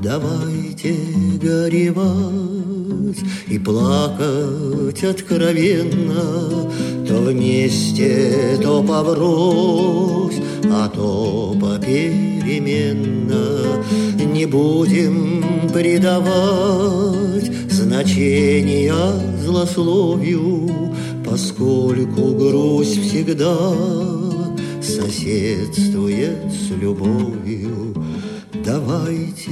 [0.02, 0.96] Давайте
[1.42, 3.18] горевать
[3.48, 6.70] и плакать откровенно,
[7.06, 13.44] То вместе, то поврось, а то попеременно.
[14.32, 18.94] Не будем придавать значения
[19.44, 20.70] злословию,
[21.28, 23.74] Поскольку грусть всегда
[24.80, 27.94] соседствует с любовью.
[28.64, 29.50] Давайте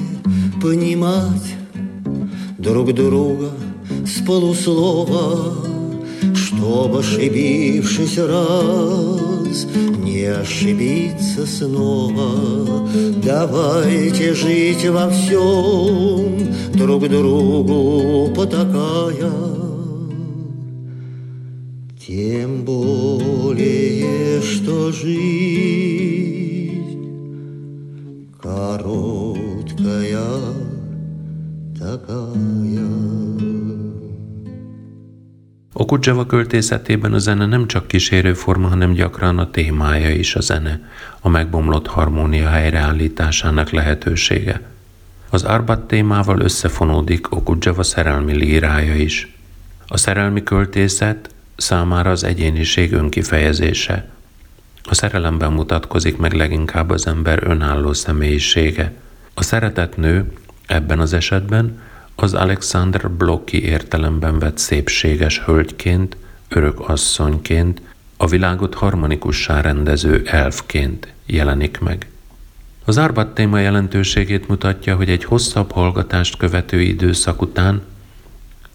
[0.61, 1.55] понимать
[2.59, 3.51] друг друга
[4.07, 5.65] с полуслова,
[6.35, 9.67] Чтоб ошибившись раз,
[10.03, 12.89] не ошибиться снова.
[13.25, 19.33] Давайте жить во всем, друг другу потакая.
[22.05, 25.48] Тем более, что жизнь
[31.89, 32.89] szakája.
[35.73, 40.81] Okudzsava költészetében a zene nem csak kísérőforma, hanem gyakran a témája is a zene,
[41.21, 44.61] a megbomlott harmónia helyreállításának lehetősége.
[45.31, 49.37] Az Arbat témával összefonódik Okudzsava szerelmi lírája is.
[49.87, 54.09] A szerelmi költészet számára az egyéniség önkifejezése.
[54.83, 58.93] A szerelemben mutatkozik meg leginkább az ember önálló személyisége.
[59.35, 60.33] A szeretet nő
[60.69, 61.81] ebben az esetben
[62.15, 66.17] az Alexander Blocki értelemben vett szépséges hölgyként,
[66.49, 67.83] örök asszonyként,
[68.17, 72.07] a világot harmonikussá rendező elfként jelenik meg.
[72.85, 77.83] Az Árbat téma jelentőségét mutatja, hogy egy hosszabb hallgatást követő időszak után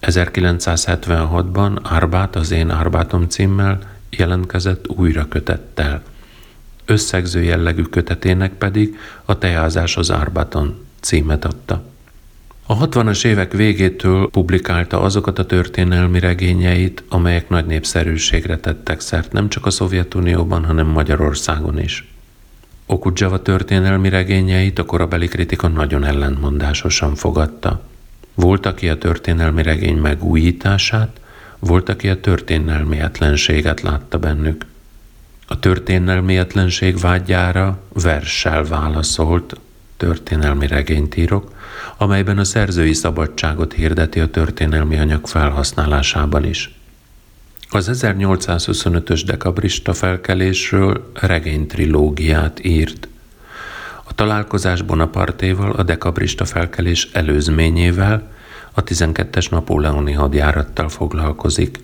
[0.02, 3.78] 1976-ban Árbát az én Árbátom címmel
[4.10, 6.02] jelentkezett újra kötettel.
[6.84, 11.82] Összegző jellegű kötetének pedig a Teázás az Árbaton címet adta.
[12.66, 19.48] A 60-as évek végétől publikálta azokat a történelmi regényeit, amelyek nagy népszerűségre tettek szert nem
[19.48, 22.08] csak a Szovjetunióban, hanem Magyarországon is.
[22.86, 27.82] Okudzsava történelmi regényeit a korabeli kritika nagyon ellentmondásosan fogadta.
[28.34, 31.20] Volt, aki a történelmi regény megújítását,
[31.58, 34.66] volt, aki a történelmietlenséget látta bennük.
[35.46, 39.56] A történelmietlenség vágyára verssel válaszolt
[40.04, 41.52] történelmi regényt írok,
[41.96, 46.74] amelyben a szerzői szabadságot hirdeti a történelmi anyag felhasználásában is.
[47.68, 53.08] Az 1825-ös dekabrista felkelésről regénytrilógiát írt.
[54.04, 58.32] A találkozás Bonapartéval, a dekabrista felkelés előzményével,
[58.72, 61.78] a 12-es napóleoni hadjárattal foglalkozik.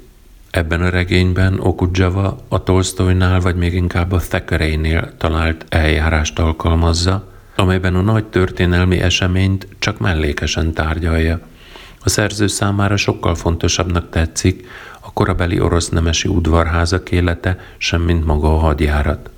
[0.51, 7.30] Ebben a regényben Okudzsava a Tolstoynál vagy még inkább a Thackeraynél talált eljárást alkalmazza,
[7.61, 11.41] amelyben a nagy történelmi eseményt csak mellékesen tárgyalja.
[12.05, 14.67] A szerző számára sokkal fontosabbnak tetszik
[15.01, 19.31] a korabeli orosz nemesi udvarházak élete, semmint maga a hadjárat.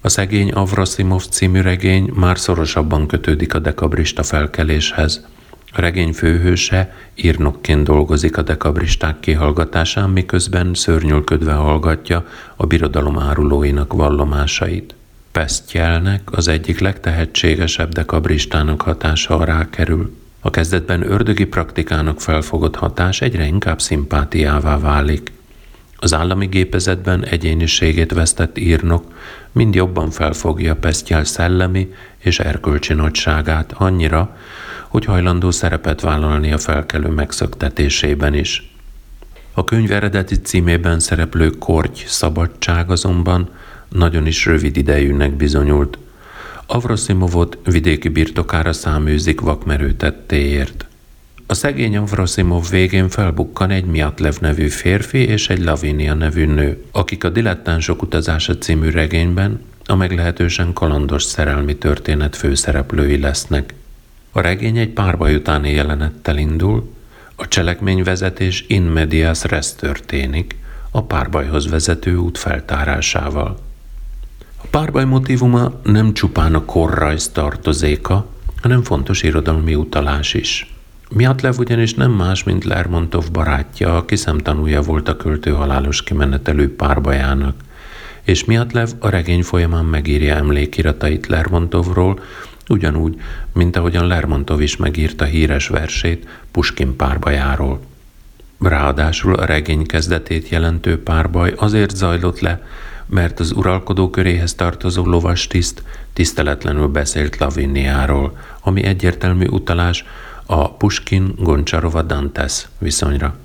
[0.00, 5.26] A szegény Avrasimov című regény már szorosabban kötődik a dekabrista felkeléshez.
[5.72, 12.26] A regény főhőse írnokként dolgozik a dekabristák kihallgatásán, miközben szörnyülködve hallgatja
[12.56, 14.94] a birodalom árulóinak vallomásait.
[15.32, 20.16] Pesztyelnek az egyik legtehetségesebb dekabristának hatása alá kerül.
[20.40, 25.32] A kezdetben ördögi praktikának felfogott hatás egyre inkább szimpátiává válik.
[25.96, 29.04] Az állami gépezetben egyéniségét vesztett írnok
[29.52, 34.36] mind jobban felfogja Pesztyel szellemi és erkölcsi nagyságát annyira,
[34.88, 38.72] hogy hajlandó szerepet vállalni a felkelő megszöktetésében is.
[39.52, 43.50] A könyv eredeti címében szereplő korty szabadság azonban
[43.92, 45.98] nagyon is rövid idejűnek bizonyult.
[46.66, 50.86] Avrosimovot vidéki birtokára száműzik vakmerő tettéért.
[51.46, 57.24] A szegény Avrosimov végén felbukkan egy Miatlev nevű férfi és egy Lavinia nevű nő, akik
[57.24, 63.74] a Dilettánsok utazása című regényben a meglehetősen kalandos szerelmi történet főszereplői lesznek.
[64.32, 66.92] A regény egy párbaj utáni jelenettel indul,
[67.36, 70.56] a cselekményvezetés in medias res történik,
[70.90, 73.58] a párbajhoz vezető út feltárásával.
[74.62, 78.26] A párbaj motivuma nem csupán a korrajz tartozéka,
[78.62, 80.74] hanem fontos irodalmi utalás is.
[81.10, 87.54] Miatlev ugyanis nem más, mint Lermontov barátja, aki szemtanúja volt a költő halálos kimenetelő párbajának,
[88.22, 92.20] és Miatlev a regény folyamán megírja emlékiratait Lermontovról,
[92.68, 93.20] ugyanúgy,
[93.52, 97.80] mint ahogyan Lermontov is megírta híres versét Puskin párbajáról.
[98.60, 102.62] Ráadásul a regény kezdetét jelentő párbaj azért zajlott le,
[103.06, 105.82] mert az uralkodó köréhez tartozó lovastiszt
[106.12, 110.04] tiszteletlenül beszélt Laviniáról, ami egyértelmű utalás
[110.46, 113.36] a Puskin-Goncsarova Dantes viszonyra.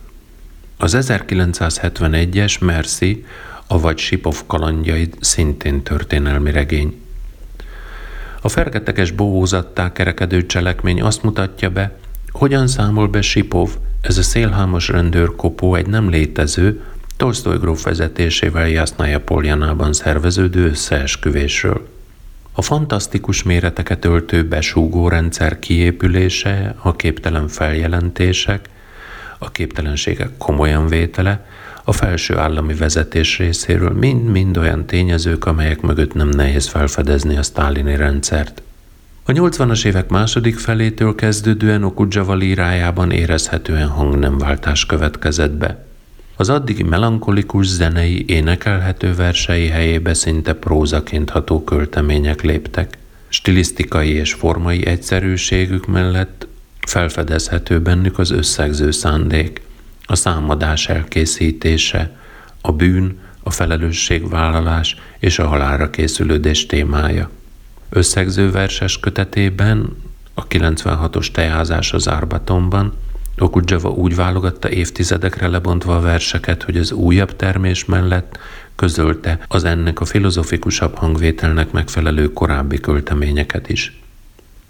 [0.78, 3.26] Az 1971-es Merci,
[3.68, 7.02] avagy Sipov kalandjaid szintén történelmi regény.
[8.42, 11.98] A fergeteges bohózattá kerekedő cselekmény azt mutatja be,
[12.30, 13.70] hogyan számol be Sipov,
[14.02, 16.84] ez a szélhámos rendőrkopó egy nem létező,
[17.18, 21.88] Tolstoy gróf vezetésével Jasznaja Poljanában szerveződő összeesküvésről.
[22.52, 28.70] A fantasztikus méreteket öltő besúgó rendszer kiépülése, a képtelen feljelentések,
[29.38, 31.46] a képtelenségek komolyan vétele,
[31.84, 37.96] a felső állami vezetés részéről mind-mind olyan tényezők, amelyek mögött nem nehéz felfedezni a sztálini
[37.96, 38.62] rendszert.
[39.24, 45.87] A 80-as évek második felétől kezdődően Okudzsava lírájában érezhetően hangnemváltás következett be.
[46.40, 52.98] Az addigi melankolikus zenei, énekelhető versei helyébe szinte prózaként ható költemények léptek.
[53.28, 56.48] Stilisztikai és formai egyszerűségük mellett
[56.88, 59.62] felfedezhető bennük az összegző szándék.
[60.10, 62.18] a számadás elkészítése,
[62.62, 67.30] a bűn, a felelősségvállalás és a halálra készülődés témája.
[67.90, 69.96] Összegző verses kötetében,
[70.34, 72.94] a 96-os tejázás az Árbatonban,
[73.38, 78.40] Okudzsava úgy válogatta évtizedekre lebontva a verseket, hogy az újabb termés mellett
[78.76, 84.02] közölte az ennek a filozofikusabb hangvételnek megfelelő korábbi költeményeket is.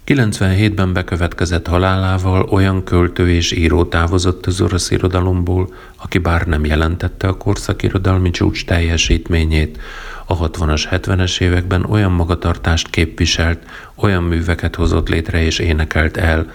[0.06, 7.28] 97-ben bekövetkezett halálával olyan költő és író távozott az orosz irodalomból, aki bár nem jelentette
[7.28, 9.78] a korszak irodalmi csúcs teljesítményét,
[10.26, 13.62] a 60-as, 70-es években olyan magatartást képviselt,
[13.94, 16.50] olyan műveket hozott létre és énekelt el,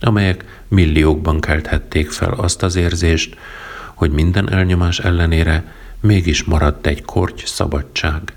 [0.00, 3.37] amelyek milliókban kelthették fel azt az érzést,
[3.93, 8.33] hogy minden elnyomás ellenére mégis maradt egy korty szabadság.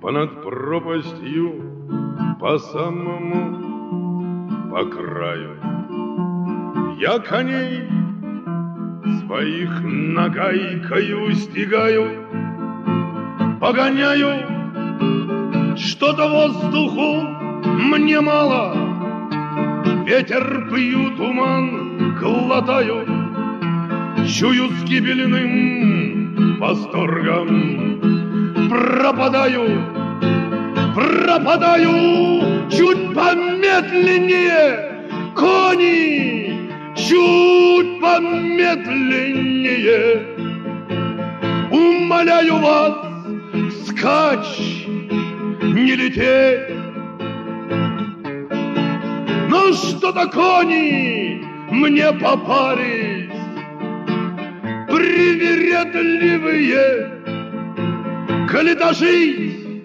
[0.00, 1.50] Понад пропастью
[2.38, 3.64] по самому
[4.70, 5.56] по краю
[7.00, 7.88] Я коней
[9.20, 12.04] своих нагайкою стигаю
[13.60, 14.32] Погоняю
[15.76, 17.22] что-то воздуху
[17.64, 18.87] мне мало
[20.05, 23.05] Ветер пью, туман глотаю
[24.27, 27.49] Чую с гибельным восторгом.
[28.69, 29.81] Пропадаю,
[30.93, 34.89] пропадаю Чуть помедленнее
[35.35, 40.25] Кони, чуть помедленнее.
[41.71, 42.95] Умоляю вас,
[43.87, 44.85] скач,
[45.61, 46.78] не лететь
[49.49, 53.29] ну что-то кони мне попались
[54.87, 57.11] Привередливые
[58.49, 59.83] Коли дожить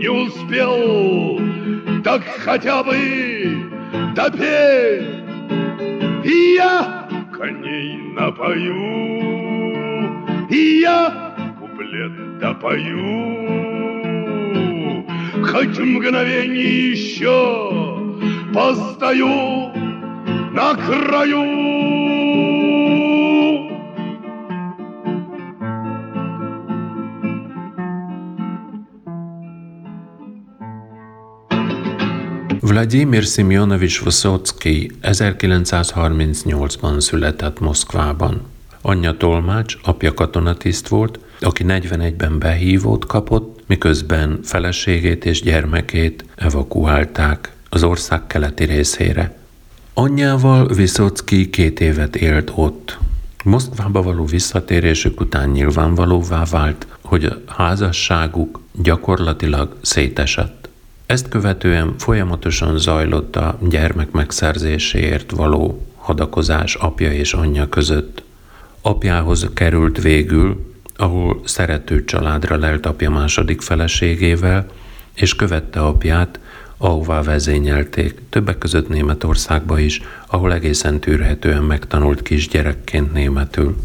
[0.00, 1.38] не успел
[2.02, 3.70] Так хотя бы
[4.14, 5.04] допеть.
[6.24, 8.74] И я коней напою
[10.48, 13.28] И я куплет допою.
[15.44, 17.97] Хоть мгновение еще
[18.53, 19.27] постою
[20.53, 21.73] на краю.
[32.73, 38.41] Vladimir Simjonovics Vysocki 1938-ban született Moszkvában.
[38.81, 47.82] Anyja tolmács, apja katonatiszt volt, aki 41-ben behívót kapott, miközben feleségét és gyermekét evakuálták az
[47.82, 49.36] ország keleti részére.
[49.94, 52.98] Anyjával Viszocki két évet élt ott.
[53.44, 60.68] Moszkvába való visszatérésük után nyilvánvalóvá vált, hogy a házasságuk gyakorlatilag szétesett.
[61.06, 68.22] Ezt követően folyamatosan zajlott a gyermek megszerzéséért való hadakozás apja és anyja között.
[68.80, 74.66] Apjához került végül, ahol szerető családra lelt apja második feleségével,
[75.14, 76.40] és követte apját,
[76.77, 83.75] ahová vezényelték, többek között Németországba is, ahol egészen tűrhetően megtanult kisgyerekként németül.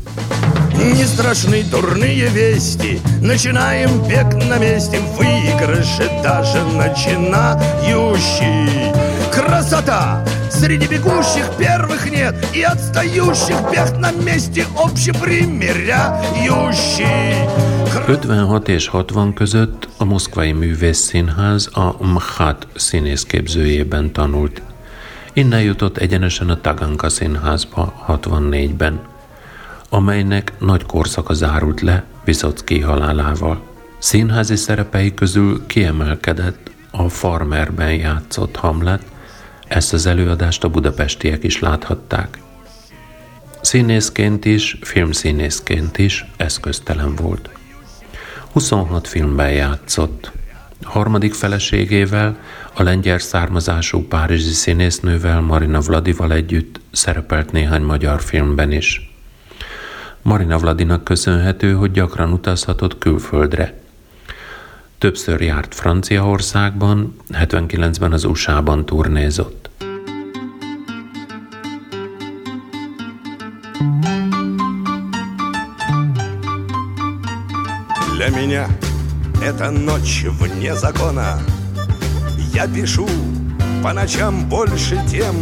[0.79, 7.59] Не страшны дурные вести Начинаем бег на месте Выигрыши даже начинающий
[9.33, 10.25] Красота!
[10.51, 17.49] Среди бегущих первых нет И отстающих бег на месте Общепримиряющий
[18.07, 24.63] 56 és 60 között a Moszkvai Művész Színház a MHAT színészképzőjében tanult.
[25.33, 29.01] Innen jutott egyenesen a Taganka Színházba 64-ben,
[29.89, 33.61] amelynek nagy korszaka zárult le Viszocki halálával.
[33.99, 39.03] Színházi szerepei közül kiemelkedett a Farmerben játszott Hamlet,
[39.74, 42.38] ezt az előadást a budapestiek is láthatták.
[43.62, 47.50] Színészként is, filmszínészként is eszköztelen volt.
[48.52, 50.32] 26 filmben játszott.
[50.84, 52.38] A harmadik feleségével,
[52.74, 59.16] a lengyel származású párizsi színésznővel Marina Vladival együtt szerepelt néhány magyar filmben is.
[60.22, 63.82] Marina Vladinak köszönhető, hogy gyakran utazhatott külföldre.
[64.98, 69.63] Többször járt Franciaországban, 79-ben az USA-ban turnézott.
[78.24, 78.70] Для меня.
[79.44, 81.42] Это ночь вне закона.
[82.54, 83.06] Я пишу
[83.84, 85.36] по ночам больше тем.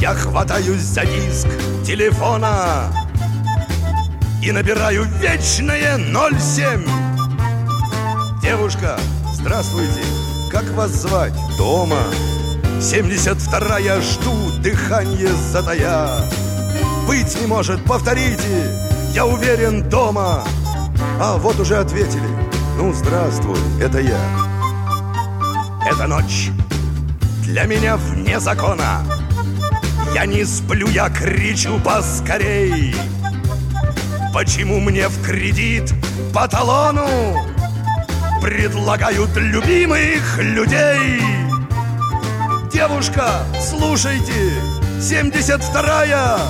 [0.00, 1.46] Я хватаюсь за диск
[1.84, 2.90] телефона
[4.42, 6.86] И набираю вечное 07
[8.40, 8.98] Девушка,
[9.34, 10.00] здравствуйте,
[10.50, 11.34] как вас звать?
[11.58, 12.04] Дома.
[12.80, 14.00] Семьдесят вторая.
[14.00, 16.08] Жду, дыхание затая.
[17.06, 18.72] Быть не может, повторите,
[19.12, 20.42] я уверен, дома
[21.20, 22.28] А вот уже ответили,
[22.76, 24.20] ну здравствуй, это я.
[25.86, 26.50] Это ночь
[27.44, 29.04] для меня вне закона.
[30.14, 32.94] Я не сплю, я кричу поскорей.
[34.34, 35.94] Почему мне в кредит
[36.32, 37.06] по талону
[38.42, 41.20] Предлагают любимых людей?
[42.72, 44.52] Девушка, слушайте,
[44.98, 46.40] 72-я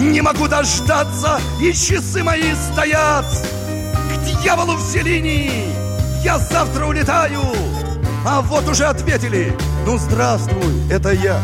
[0.00, 3.26] Не могу дождаться, и часы мои стоят
[4.17, 5.51] К дьяволу все линии,
[6.23, 7.41] я завтра улетаю
[8.25, 9.53] А вот уже ответили,
[9.85, 11.41] ну здравствуй, это я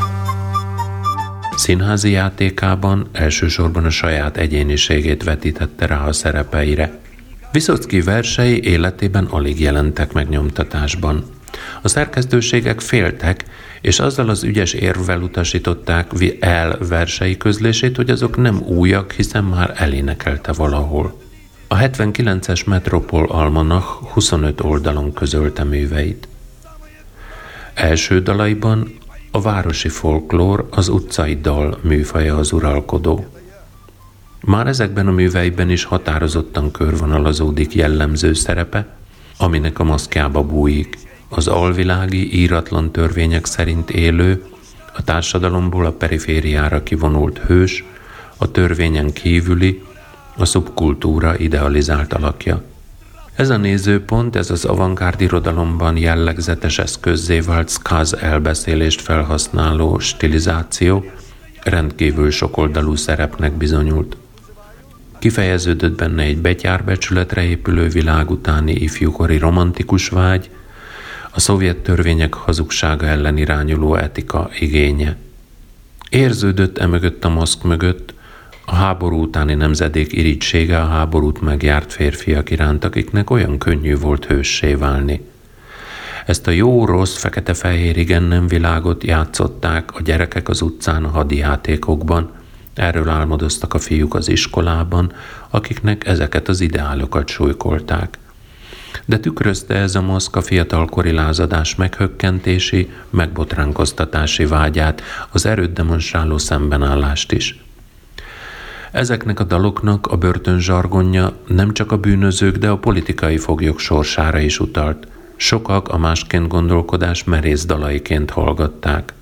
[1.55, 6.99] Színházi játékában elsősorban a saját egyéniségét vetítette rá a szerepeire.
[7.51, 11.23] Viszocki versei életében alig jelentek meg nyomtatásban.
[11.81, 13.45] A szerkesztőségek féltek,
[13.81, 19.73] és azzal az ügyes érvvel utasították el versei közlését, hogy azok nem újak, hiszen már
[19.75, 21.21] elénekelte valahol.
[21.74, 26.28] A 79-es Metropol Almanach 25 oldalon közölte műveit.
[27.74, 28.98] Első dalaiban
[29.30, 33.26] a városi folklór, az utcai dal műfaja az uralkodó.
[34.40, 38.86] Már ezekben a műveiben is határozottan körvonalazódik jellemző szerepe,
[39.38, 40.98] aminek a maszkjába bújik.
[41.28, 44.44] Az alvilági, íratlan törvények szerint élő,
[44.96, 47.84] a társadalomból a perifériára kivonult hős,
[48.36, 49.82] a törvényen kívüli,
[50.36, 52.62] a szubkultúra idealizált alakja.
[53.34, 61.04] Ez a nézőpont, ez az avantgárd irodalomban jellegzetes eszközzé vált skaz elbeszélést felhasználó stilizáció
[61.62, 64.16] rendkívül sokoldalú szerepnek bizonyult.
[65.18, 70.50] Kifejeződött benne egy betyárbecsületre épülő világ utáni ifjúkori romantikus vágy,
[71.30, 75.16] a szovjet törvények hazugsága ellen irányuló etika igénye.
[76.10, 78.13] Érződött emögött a maszk mögött
[78.64, 84.74] a háború utáni nemzedék irítsége a háborút megjárt férfiak iránt, akiknek olyan könnyű volt hőssé
[84.74, 85.20] válni.
[86.26, 92.30] Ezt a jó-rossz, fekete-fehér igen-nem világot játszották a gyerekek az utcán a hadijátékokban,
[92.74, 95.12] Erről álmodoztak a fiúk az iskolában,
[95.50, 98.18] akiknek ezeket az ideálokat súlykolták.
[99.04, 107.32] De tükrözte ez a maszk a fiatalkori lázadás meghökkentési, megbotránkoztatási vágyát, az erőt demonstráló szembenállást
[107.32, 107.58] is.
[108.93, 114.39] Ezeknek a daloknak a börtön zsargonja nem csak a bűnözők, de a politikai foglyok sorsára
[114.39, 115.07] is utalt.
[115.35, 119.13] Sokak a másként gondolkodás merész dalaiként hallgatták.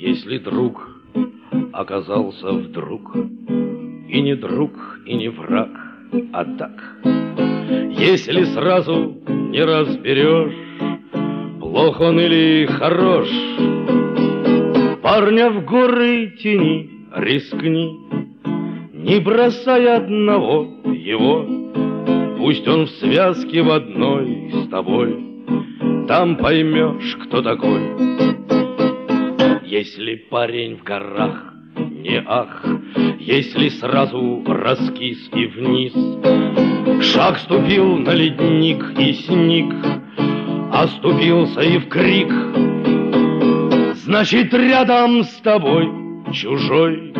[0.00, 0.88] Если друг
[1.72, 3.16] оказался вдруг
[4.08, 4.72] И не друг,
[5.06, 5.68] и не враг,
[6.32, 6.76] а так
[7.90, 10.54] Если сразу не разберешь
[11.60, 13.28] Плох он или хорош
[15.03, 17.99] Парня в горы тени, рискни,
[18.93, 21.45] Не бросай одного его,
[22.37, 25.13] Пусть он в связке в одной с тобой,
[26.07, 27.81] Там поймешь, кто такой.
[29.65, 32.65] Если парень в горах, не ах,
[33.19, 35.93] Если сразу раскис и вниз,
[37.11, 39.75] Шаг ступил на ледник и сник,
[40.71, 42.31] Оступился и в крик—
[44.05, 45.89] Значит, рядом с тобой
[46.33, 47.13] чужой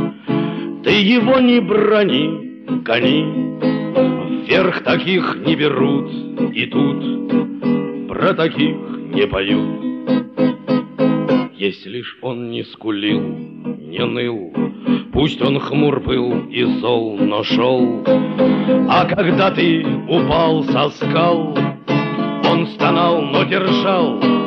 [0.84, 4.44] Ты его не брони, гони.
[4.46, 6.12] Вверх таких не берут
[6.54, 8.76] и тут Про таких
[9.14, 9.80] не поют.
[11.56, 14.54] Если ж он не скулил, не ныл
[15.14, 18.04] Пусть он хмур был и зол, но шел.
[18.90, 21.58] А когда ты упал со скал
[22.44, 24.43] Он стонал, но держал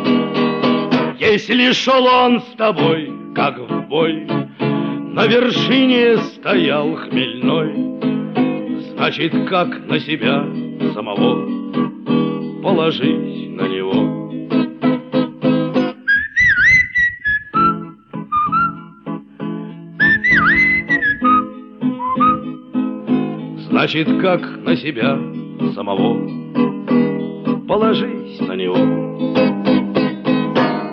[1.18, 4.26] если шел он с тобой, как в бой,
[4.58, 10.44] На вершине стоял хмельной, Значит, как на себя
[10.92, 11.46] самого
[12.62, 14.16] Положить на него.
[23.68, 25.18] Значит, как на себя
[25.74, 26.46] самого
[27.66, 29.55] Положить на него.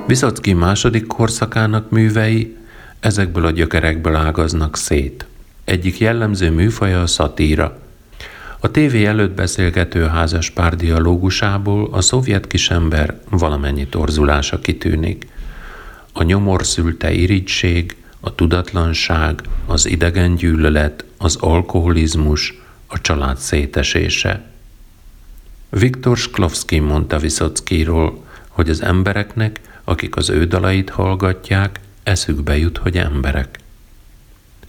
[0.08, 2.56] Viszocki második korszakának művei
[3.00, 5.26] ezekből a gyökerekből ágaznak szét.
[5.64, 7.80] Egyik jellemző műfaja a szatíra.
[8.60, 15.28] A tévé előtt beszélgető házas pár dialógusából a szovjet kisember valamennyi torzulása kitűnik.
[16.14, 24.44] A nyomor szülte irigység, a tudatlanság, az idegen gyűlölet, az alkoholizmus, a család szétesése.
[25.70, 32.98] Viktor Sklovsky mondta Viszockiról, hogy az embereknek, akik az ő dalait hallgatják, eszükbe jut, hogy
[32.98, 33.60] emberek.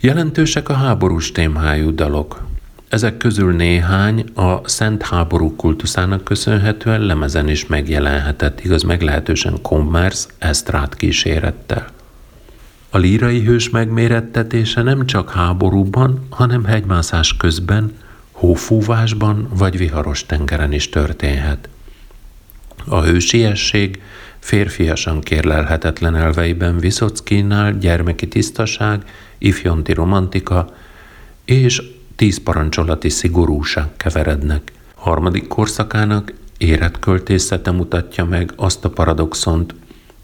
[0.00, 2.46] Jelentősek a háborús témhájú dalok.
[2.88, 10.94] Ezek közül néhány a Szent Háború kultuszának köszönhetően lemezen is megjelenhetett, igaz meglehetősen kommersz, esztrát
[10.94, 11.86] kísérettel.
[12.90, 17.92] A lírai hős megmérettetése nem csak háborúban, hanem hegymászás közben,
[18.30, 21.68] hófúvásban vagy viharos tengeren is történhet.
[22.84, 24.02] A hősiesség
[24.44, 29.02] férfiasan kérlelhetetlen elveiben Viszockinál gyermeki tisztaság,
[29.38, 30.74] ifjonti romantika
[31.44, 31.82] és
[32.16, 34.72] tíz parancsolati szigorúság keverednek.
[34.94, 39.74] Harmadik korszakának érett költészete mutatja meg azt a paradoxont,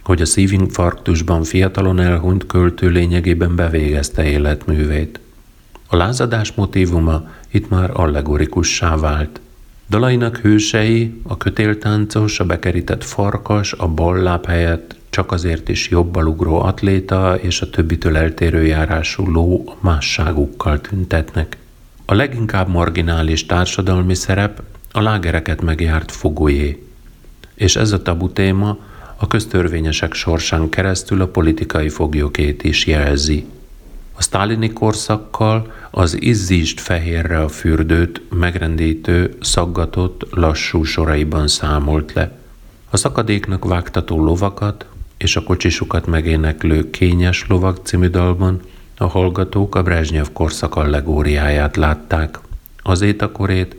[0.03, 5.21] hogy a szívinfarktusban fiatalon elhunyt költő lényegében bevégezte életművét.
[5.89, 9.41] A lázadás motívuma itt már allegorikussá vált.
[9.91, 16.61] Dalainak hősei, a kötéltáncos, a bekerített farkas, a balláb helyett csak azért is jobban ugró
[16.61, 21.57] atléta és a többitől eltérő járású ló a másságukkal tüntetnek.
[22.05, 24.63] A leginkább marginális társadalmi szerep
[24.93, 26.87] a lágereket megjárt fogójé.
[27.55, 28.79] És ez a tabu téma
[29.17, 33.47] a köztörvényesek sorsán keresztül a politikai foglyokét is jelzi.
[34.21, 42.39] A sztálini korszakkal az izzíst fehérre a fürdőt megrendítő, szaggatott, lassú soraiban számolt le.
[42.91, 48.61] A szakadéknak vágtató lovakat és a kocsisukat megéneklő Kényes lovak című dalban
[48.97, 52.39] a hallgatók a Brezsnyev korszak allegóriáját látták,
[52.83, 53.77] az étakorét,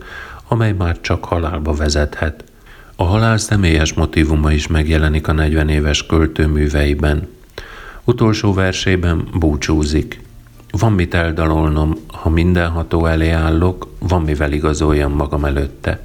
[0.48, 2.44] amely már csak halálba vezethet.
[2.96, 7.28] A halál személyes motivuma is megjelenik a 40 éves költő műveiben.
[8.04, 10.21] Utolsó versében búcsúzik.
[10.71, 15.99] Van mit eldalolnom, ha mindenható elé állok, van mivel igazoljam magam előtte.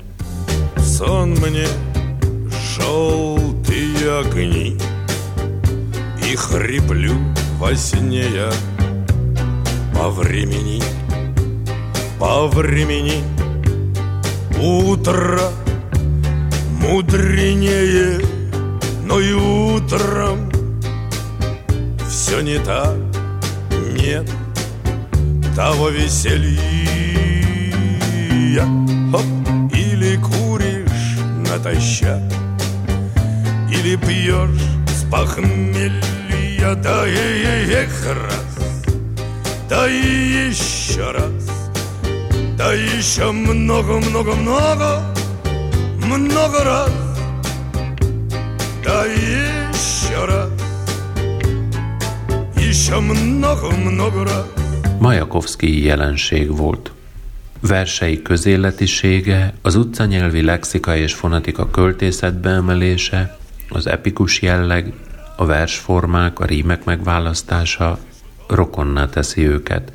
[0.98, 1.66] Сон мне
[2.76, 4.76] желтые огни
[6.28, 7.14] И хриплю
[7.58, 8.50] во сне я
[9.94, 10.82] По времени,
[12.18, 13.24] по времени
[14.60, 15.40] Утро
[16.80, 18.20] мудренее
[19.04, 20.50] Но и утром
[22.08, 22.96] Все не так,
[23.96, 24.28] нет
[25.57, 26.61] того веселья.
[29.11, 29.25] Хоп,
[29.73, 31.17] Или куришь
[31.49, 32.21] натощак
[33.71, 36.75] Или пьешь с похмелья.
[36.75, 38.55] Да и эх раз,
[39.67, 41.71] да и еще раз
[42.57, 45.01] Да еще много-много-много
[46.03, 46.91] Много раз
[48.83, 50.51] Да еще раз
[52.57, 54.56] Еще много-много раз
[54.99, 56.91] Majakovszki jelenség volt.
[57.59, 63.37] Versei közéletisége, az utcanyelvi lexika és fonetika költészetbe emelése,
[63.69, 64.93] az epikus jelleg,
[65.35, 67.99] a versformák, a rímek megválasztása
[68.47, 69.91] rokonná teszi őket.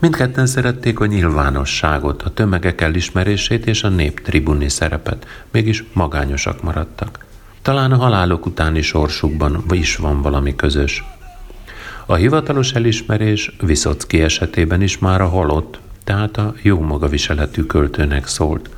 [0.00, 7.24] Mindketten szerették a nyilvánosságot, a tömegek elismerését és a néptribuni szerepet, mégis magányosak maradtak.
[7.62, 11.04] Talán a halálok utáni sorsukban is van valami közös.
[12.08, 18.70] A hivatalos elismerés Viszocki esetében is már a halott, tehát a jó magaviseletű költőnek szólt.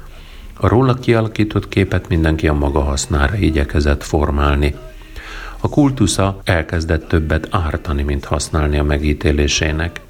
[0.55, 4.74] A róla kialakított képet mindenki a maga hasznára igyekezett formálni.
[5.61, 10.01] A kultusza elkezdett többet ártani, mint használni a megítélésének.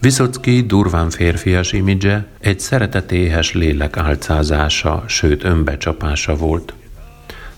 [0.00, 6.74] Viszocki durván férfias imidzse egy szeretetéhes lélek álcázása, sőt önbecsapása volt–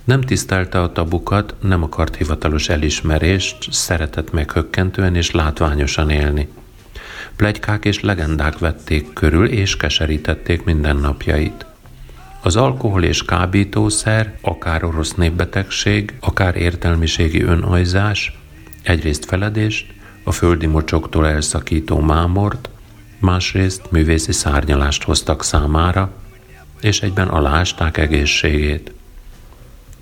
[0.07, 6.49] nem tisztelte a tabukat, nem akart hivatalos elismerést, szeretett meghökkentően és látványosan élni.
[7.37, 11.67] Plegykák és legendák vették körül és keserítették mindennapjait.
[12.43, 18.39] Az alkohol és kábítószer, akár orosz népbetegség, akár értelmiségi önajzás,
[18.83, 19.87] egyrészt feledést,
[20.25, 22.69] a földi mocsoktól elszakító mámort,
[23.19, 26.13] másrészt művészi szárnyalást hoztak számára,
[26.81, 28.95] és egyben alásták egészségét.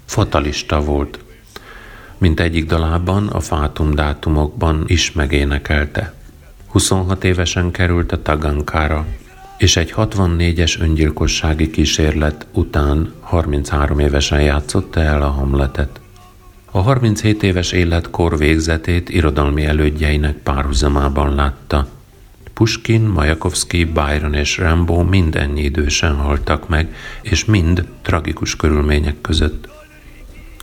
[0.05, 1.19] Fatalista volt,
[2.19, 6.15] mint egyik dalában a fátum dátumokban is megénekelte.
[6.67, 9.07] 26 évesen került a Tagankára,
[9.59, 16.01] és egy 64-es öngyilkossági kísérlet után 33 évesen játszotta el a Hamletet.
[16.71, 21.87] A 37 éves életkor végzetét irodalmi elődjeinek párhuzamában látta.
[22.55, 29.74] Puskin, Majakovszki, Byron és Rambo mind ennyi idősen haltak meg, és mind tragikus körülmények között.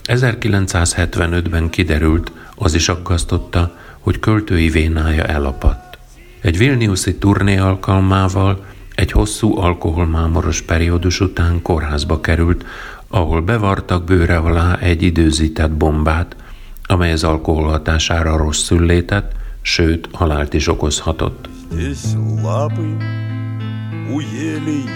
[0.05, 5.97] 1975-ben kiderült, az is aggasztotta, hogy költői vénája elapadt.
[6.41, 8.65] Egy Vilniuszi turné alkalmával
[8.95, 12.65] egy hosszú alkoholmámoros periódus után kórházba került,
[13.07, 16.35] ahol bevartak bőre alá egy időzített bombát,
[16.83, 21.49] amely az alkohol hatására rosszul létett, sőt, halált is okozhatott.
[21.71, 22.97] Здесь лапы
[24.09, 24.87] у елей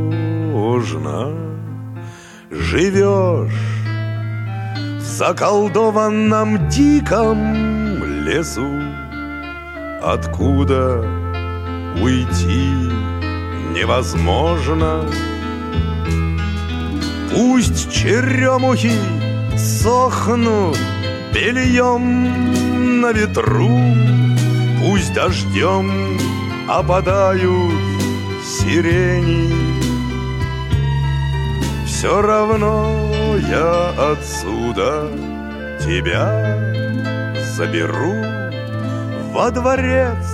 [2.51, 3.53] Живешь
[4.99, 8.69] в заколдованном диком лесу,
[10.03, 11.01] Откуда
[12.01, 12.71] уйти
[13.75, 15.05] невозможно.
[17.35, 18.93] Пусть черемухи
[19.57, 20.79] сохнут
[21.35, 23.69] бельем на ветру,
[24.80, 26.18] Пусть дождем
[26.68, 27.74] опадают
[28.44, 29.54] сирени.
[31.86, 35.10] Все равно я отсюда
[35.80, 36.58] тебя
[37.56, 38.16] заберу
[39.34, 40.26] во дворец,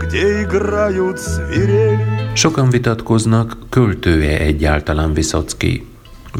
[0.00, 2.14] где играют свирели.
[2.34, 5.86] Sokan vitatkoznak, költője egyáltalán Viszocki.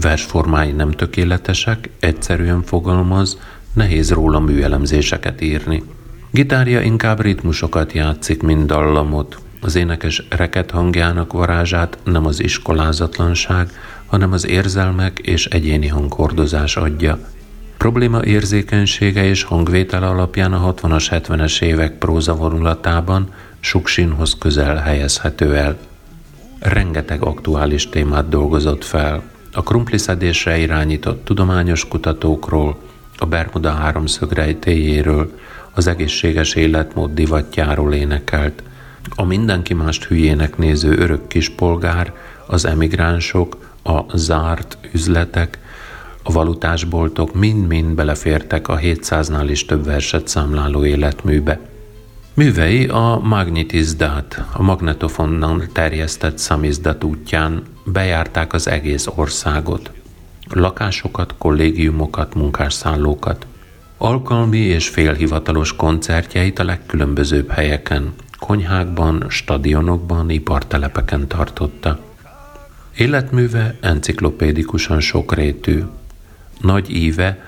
[0.00, 3.38] Versformái nem tökéletesek, egyszerűen fogalmaz,
[3.74, 5.82] nehéz róla műelemzéseket írni.
[6.31, 9.39] Gitárja inkább ritmusokat játszik, mint dallamot.
[9.61, 13.71] Az énekes reket hangjának varázsát nem az iskolázatlanság,
[14.05, 17.19] hanem az érzelmek és egyéni hanghordozás adja.
[17.77, 25.77] Probléma érzékenysége és hangvétel alapján a 60-as, 70-es évek próza vonulatában Suksinhoz közel helyezhető el.
[26.59, 29.23] Rengeteg aktuális témát dolgozott fel.
[29.53, 32.79] A krumpliszedésre irányított tudományos kutatókról,
[33.17, 35.31] a Bermuda háromszög rejtéjéről,
[35.73, 38.63] az egészséges életmód divatjáról énekelt.
[39.15, 42.13] A mindenki mást hülyének néző örök kispolgár,
[42.47, 45.59] az emigránsok, a zárt üzletek,
[46.23, 51.59] a valutásboltok mind-mind belefértek a 700-nál is több verset számláló életműbe.
[52.33, 59.91] Művei a magnetizdát, a magnetofonnal terjesztett szamizdat útján bejárták az egész országot.
[60.49, 63.45] Lakásokat, kollégiumokat, munkásszállókat.
[64.01, 71.99] Alkalmi és félhivatalos koncertjeit a legkülönbözőbb helyeken, konyhákban, stadionokban, ipartelepeken tartotta.
[72.97, 75.83] Életműve enciklopédikusan sokrétű.
[76.61, 77.45] Nagy íve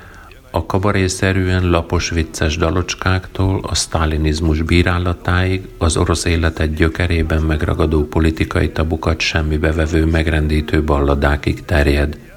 [0.52, 9.20] a kabarészerűen lapos vicces dalocskáktól a sztálinizmus bírálatáig az orosz életet gyökerében megragadó politikai tabukat
[9.20, 12.31] semmibe vevő megrendítő balladákig terjed.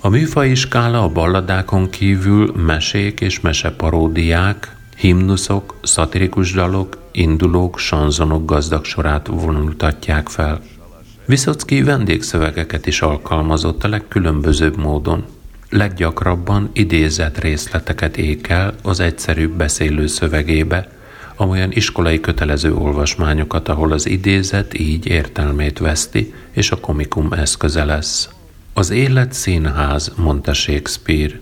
[0.00, 8.84] A műfai skála a balladákon kívül mesék és meseparódiák, himnuszok, szatirikus dalok, indulók, sanzonok gazdag
[8.84, 10.60] sorát vonultatják fel.
[11.24, 15.24] Viszocki vendégszövegeket is alkalmazott a legkülönbözőbb módon–
[15.70, 20.88] leggyakrabban idézett részleteket ékel az egyszerűbb beszélő szövegébe,
[21.36, 28.28] amolyan iskolai kötelező olvasmányokat, ahol az idézet így értelmét veszti, és a komikum eszköze lesz.
[28.72, 31.40] Az élet színház, mondta Shakespeare.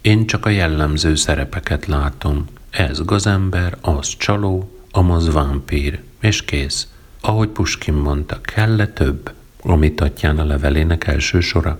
[0.00, 2.44] Én csak a jellemző szerepeket látom.
[2.70, 6.88] Ez gazember, az csaló, amaz vámpír, és kész.
[7.20, 9.32] Ahogy Puskin mondta, kell-e több?
[9.62, 11.78] Amit a levelének első sora.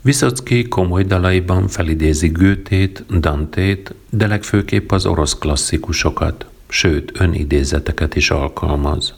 [0.00, 9.14] Viszocki komoly dalaiban felidézi Gőtét, Dantét, de legfőképp az orosz klasszikusokat, sőt önidézeteket is alkalmaz.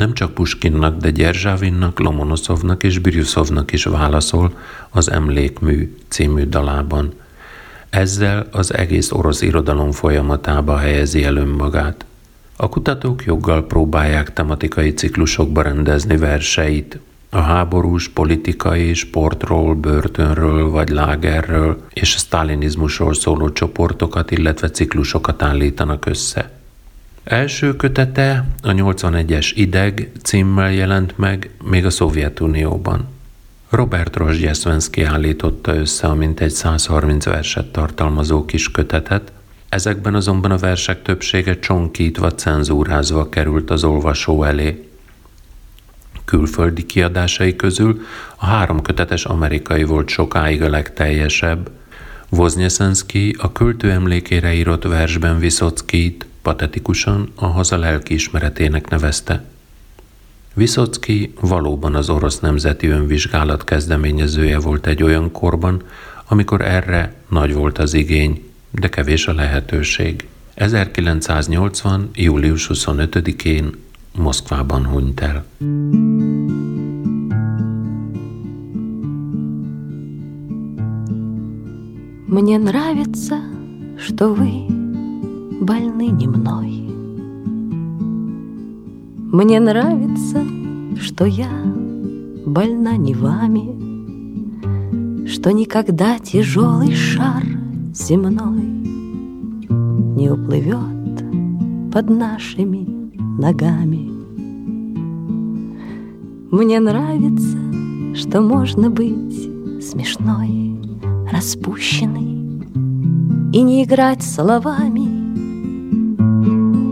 [0.00, 4.52] Nem csak Puskinnak, de Gyerzsávinnak, Lomonoszovnak és Birjuszovnak is válaszol
[4.90, 7.12] az Emlékmű című dalában.
[7.90, 12.04] Ezzel az egész orosz irodalom folyamatába helyezi el önmagát.
[12.56, 16.98] A kutatók joggal próbálják tematikai ciklusokba rendezni verseit,
[17.30, 26.06] a háborús politikai, sportról, börtönről vagy lágerről és a sztálinizmusról szóló csoportokat, illetve ciklusokat állítanak
[26.06, 26.59] össze.
[27.30, 33.08] Első kötete a 81-es Ideg címmel jelent meg még a Szovjetunióban.
[33.68, 39.32] Robert Rozsgyeszvenszki állította össze a mintegy 130 verset tartalmazó kis kötetet,
[39.68, 44.88] ezekben azonban a versek többsége csonkítva, cenzúrázva került az olvasó elé,
[46.24, 48.00] külföldi kiadásai közül
[48.36, 51.70] a három kötetes amerikai volt sokáig a legteljesebb.
[52.30, 59.43] Wozniacki a költő emlékére írott versben Viszockit patetikusan a haza lelkiismeretének nevezte.
[60.53, 65.83] Viszocki valóban az orosz nemzeti önvizsgálat kezdeményezője volt egy olyan korban,
[66.27, 70.27] amikor erre nagy volt az igény, de kevés a lehetőség.
[70.53, 72.09] 1980.
[72.13, 73.75] július 25-én
[74.15, 75.45] Moszkvában hunyt el.
[82.27, 83.39] Мне нравится,
[83.97, 84.78] что вы
[85.60, 86.88] больны не мной.
[89.32, 90.42] Мне нравится,
[90.98, 91.50] что я
[92.46, 93.78] больна не вами,
[95.26, 97.44] Что никогда тяжелый шар
[97.94, 98.62] земной
[100.16, 101.24] Не уплывет
[101.92, 104.10] под нашими ногами.
[106.50, 107.58] Мне нравится,
[108.16, 109.48] что можно быть
[109.80, 110.76] смешной,
[111.30, 112.64] распущенной
[113.52, 115.09] И не играть словами,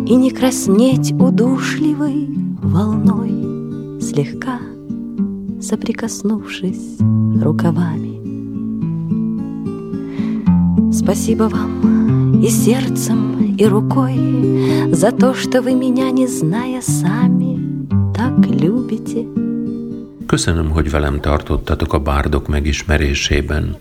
[0.09, 2.29] И не краснеть удушливой
[2.63, 4.59] волной, Слегка
[5.61, 6.97] соприкоснувшись
[7.43, 8.17] рукавами.
[10.93, 14.17] Спасибо вам и сердцем, и рукой
[14.93, 17.59] За то, что вы меня, не зная сами,
[18.15, 19.27] так любите.
[20.27, 23.77] Köszönöm, hogy velem tartottatok a bárdok megismerésében.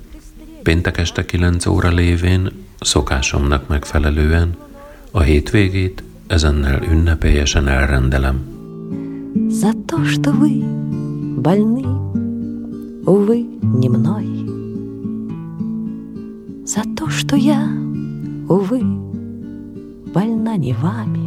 [0.64, 4.56] Péntek este 9 óra lévén, szokásomnak megfelelően,
[5.12, 8.38] a hétvégét ezennel ünnepélyesen elrendelem.
[9.50, 10.64] За то, что вы
[11.38, 11.86] больны,
[13.06, 14.28] увы, не мной.
[16.66, 17.68] За то, что я,
[18.50, 18.82] увы,
[20.14, 21.27] больна не вами.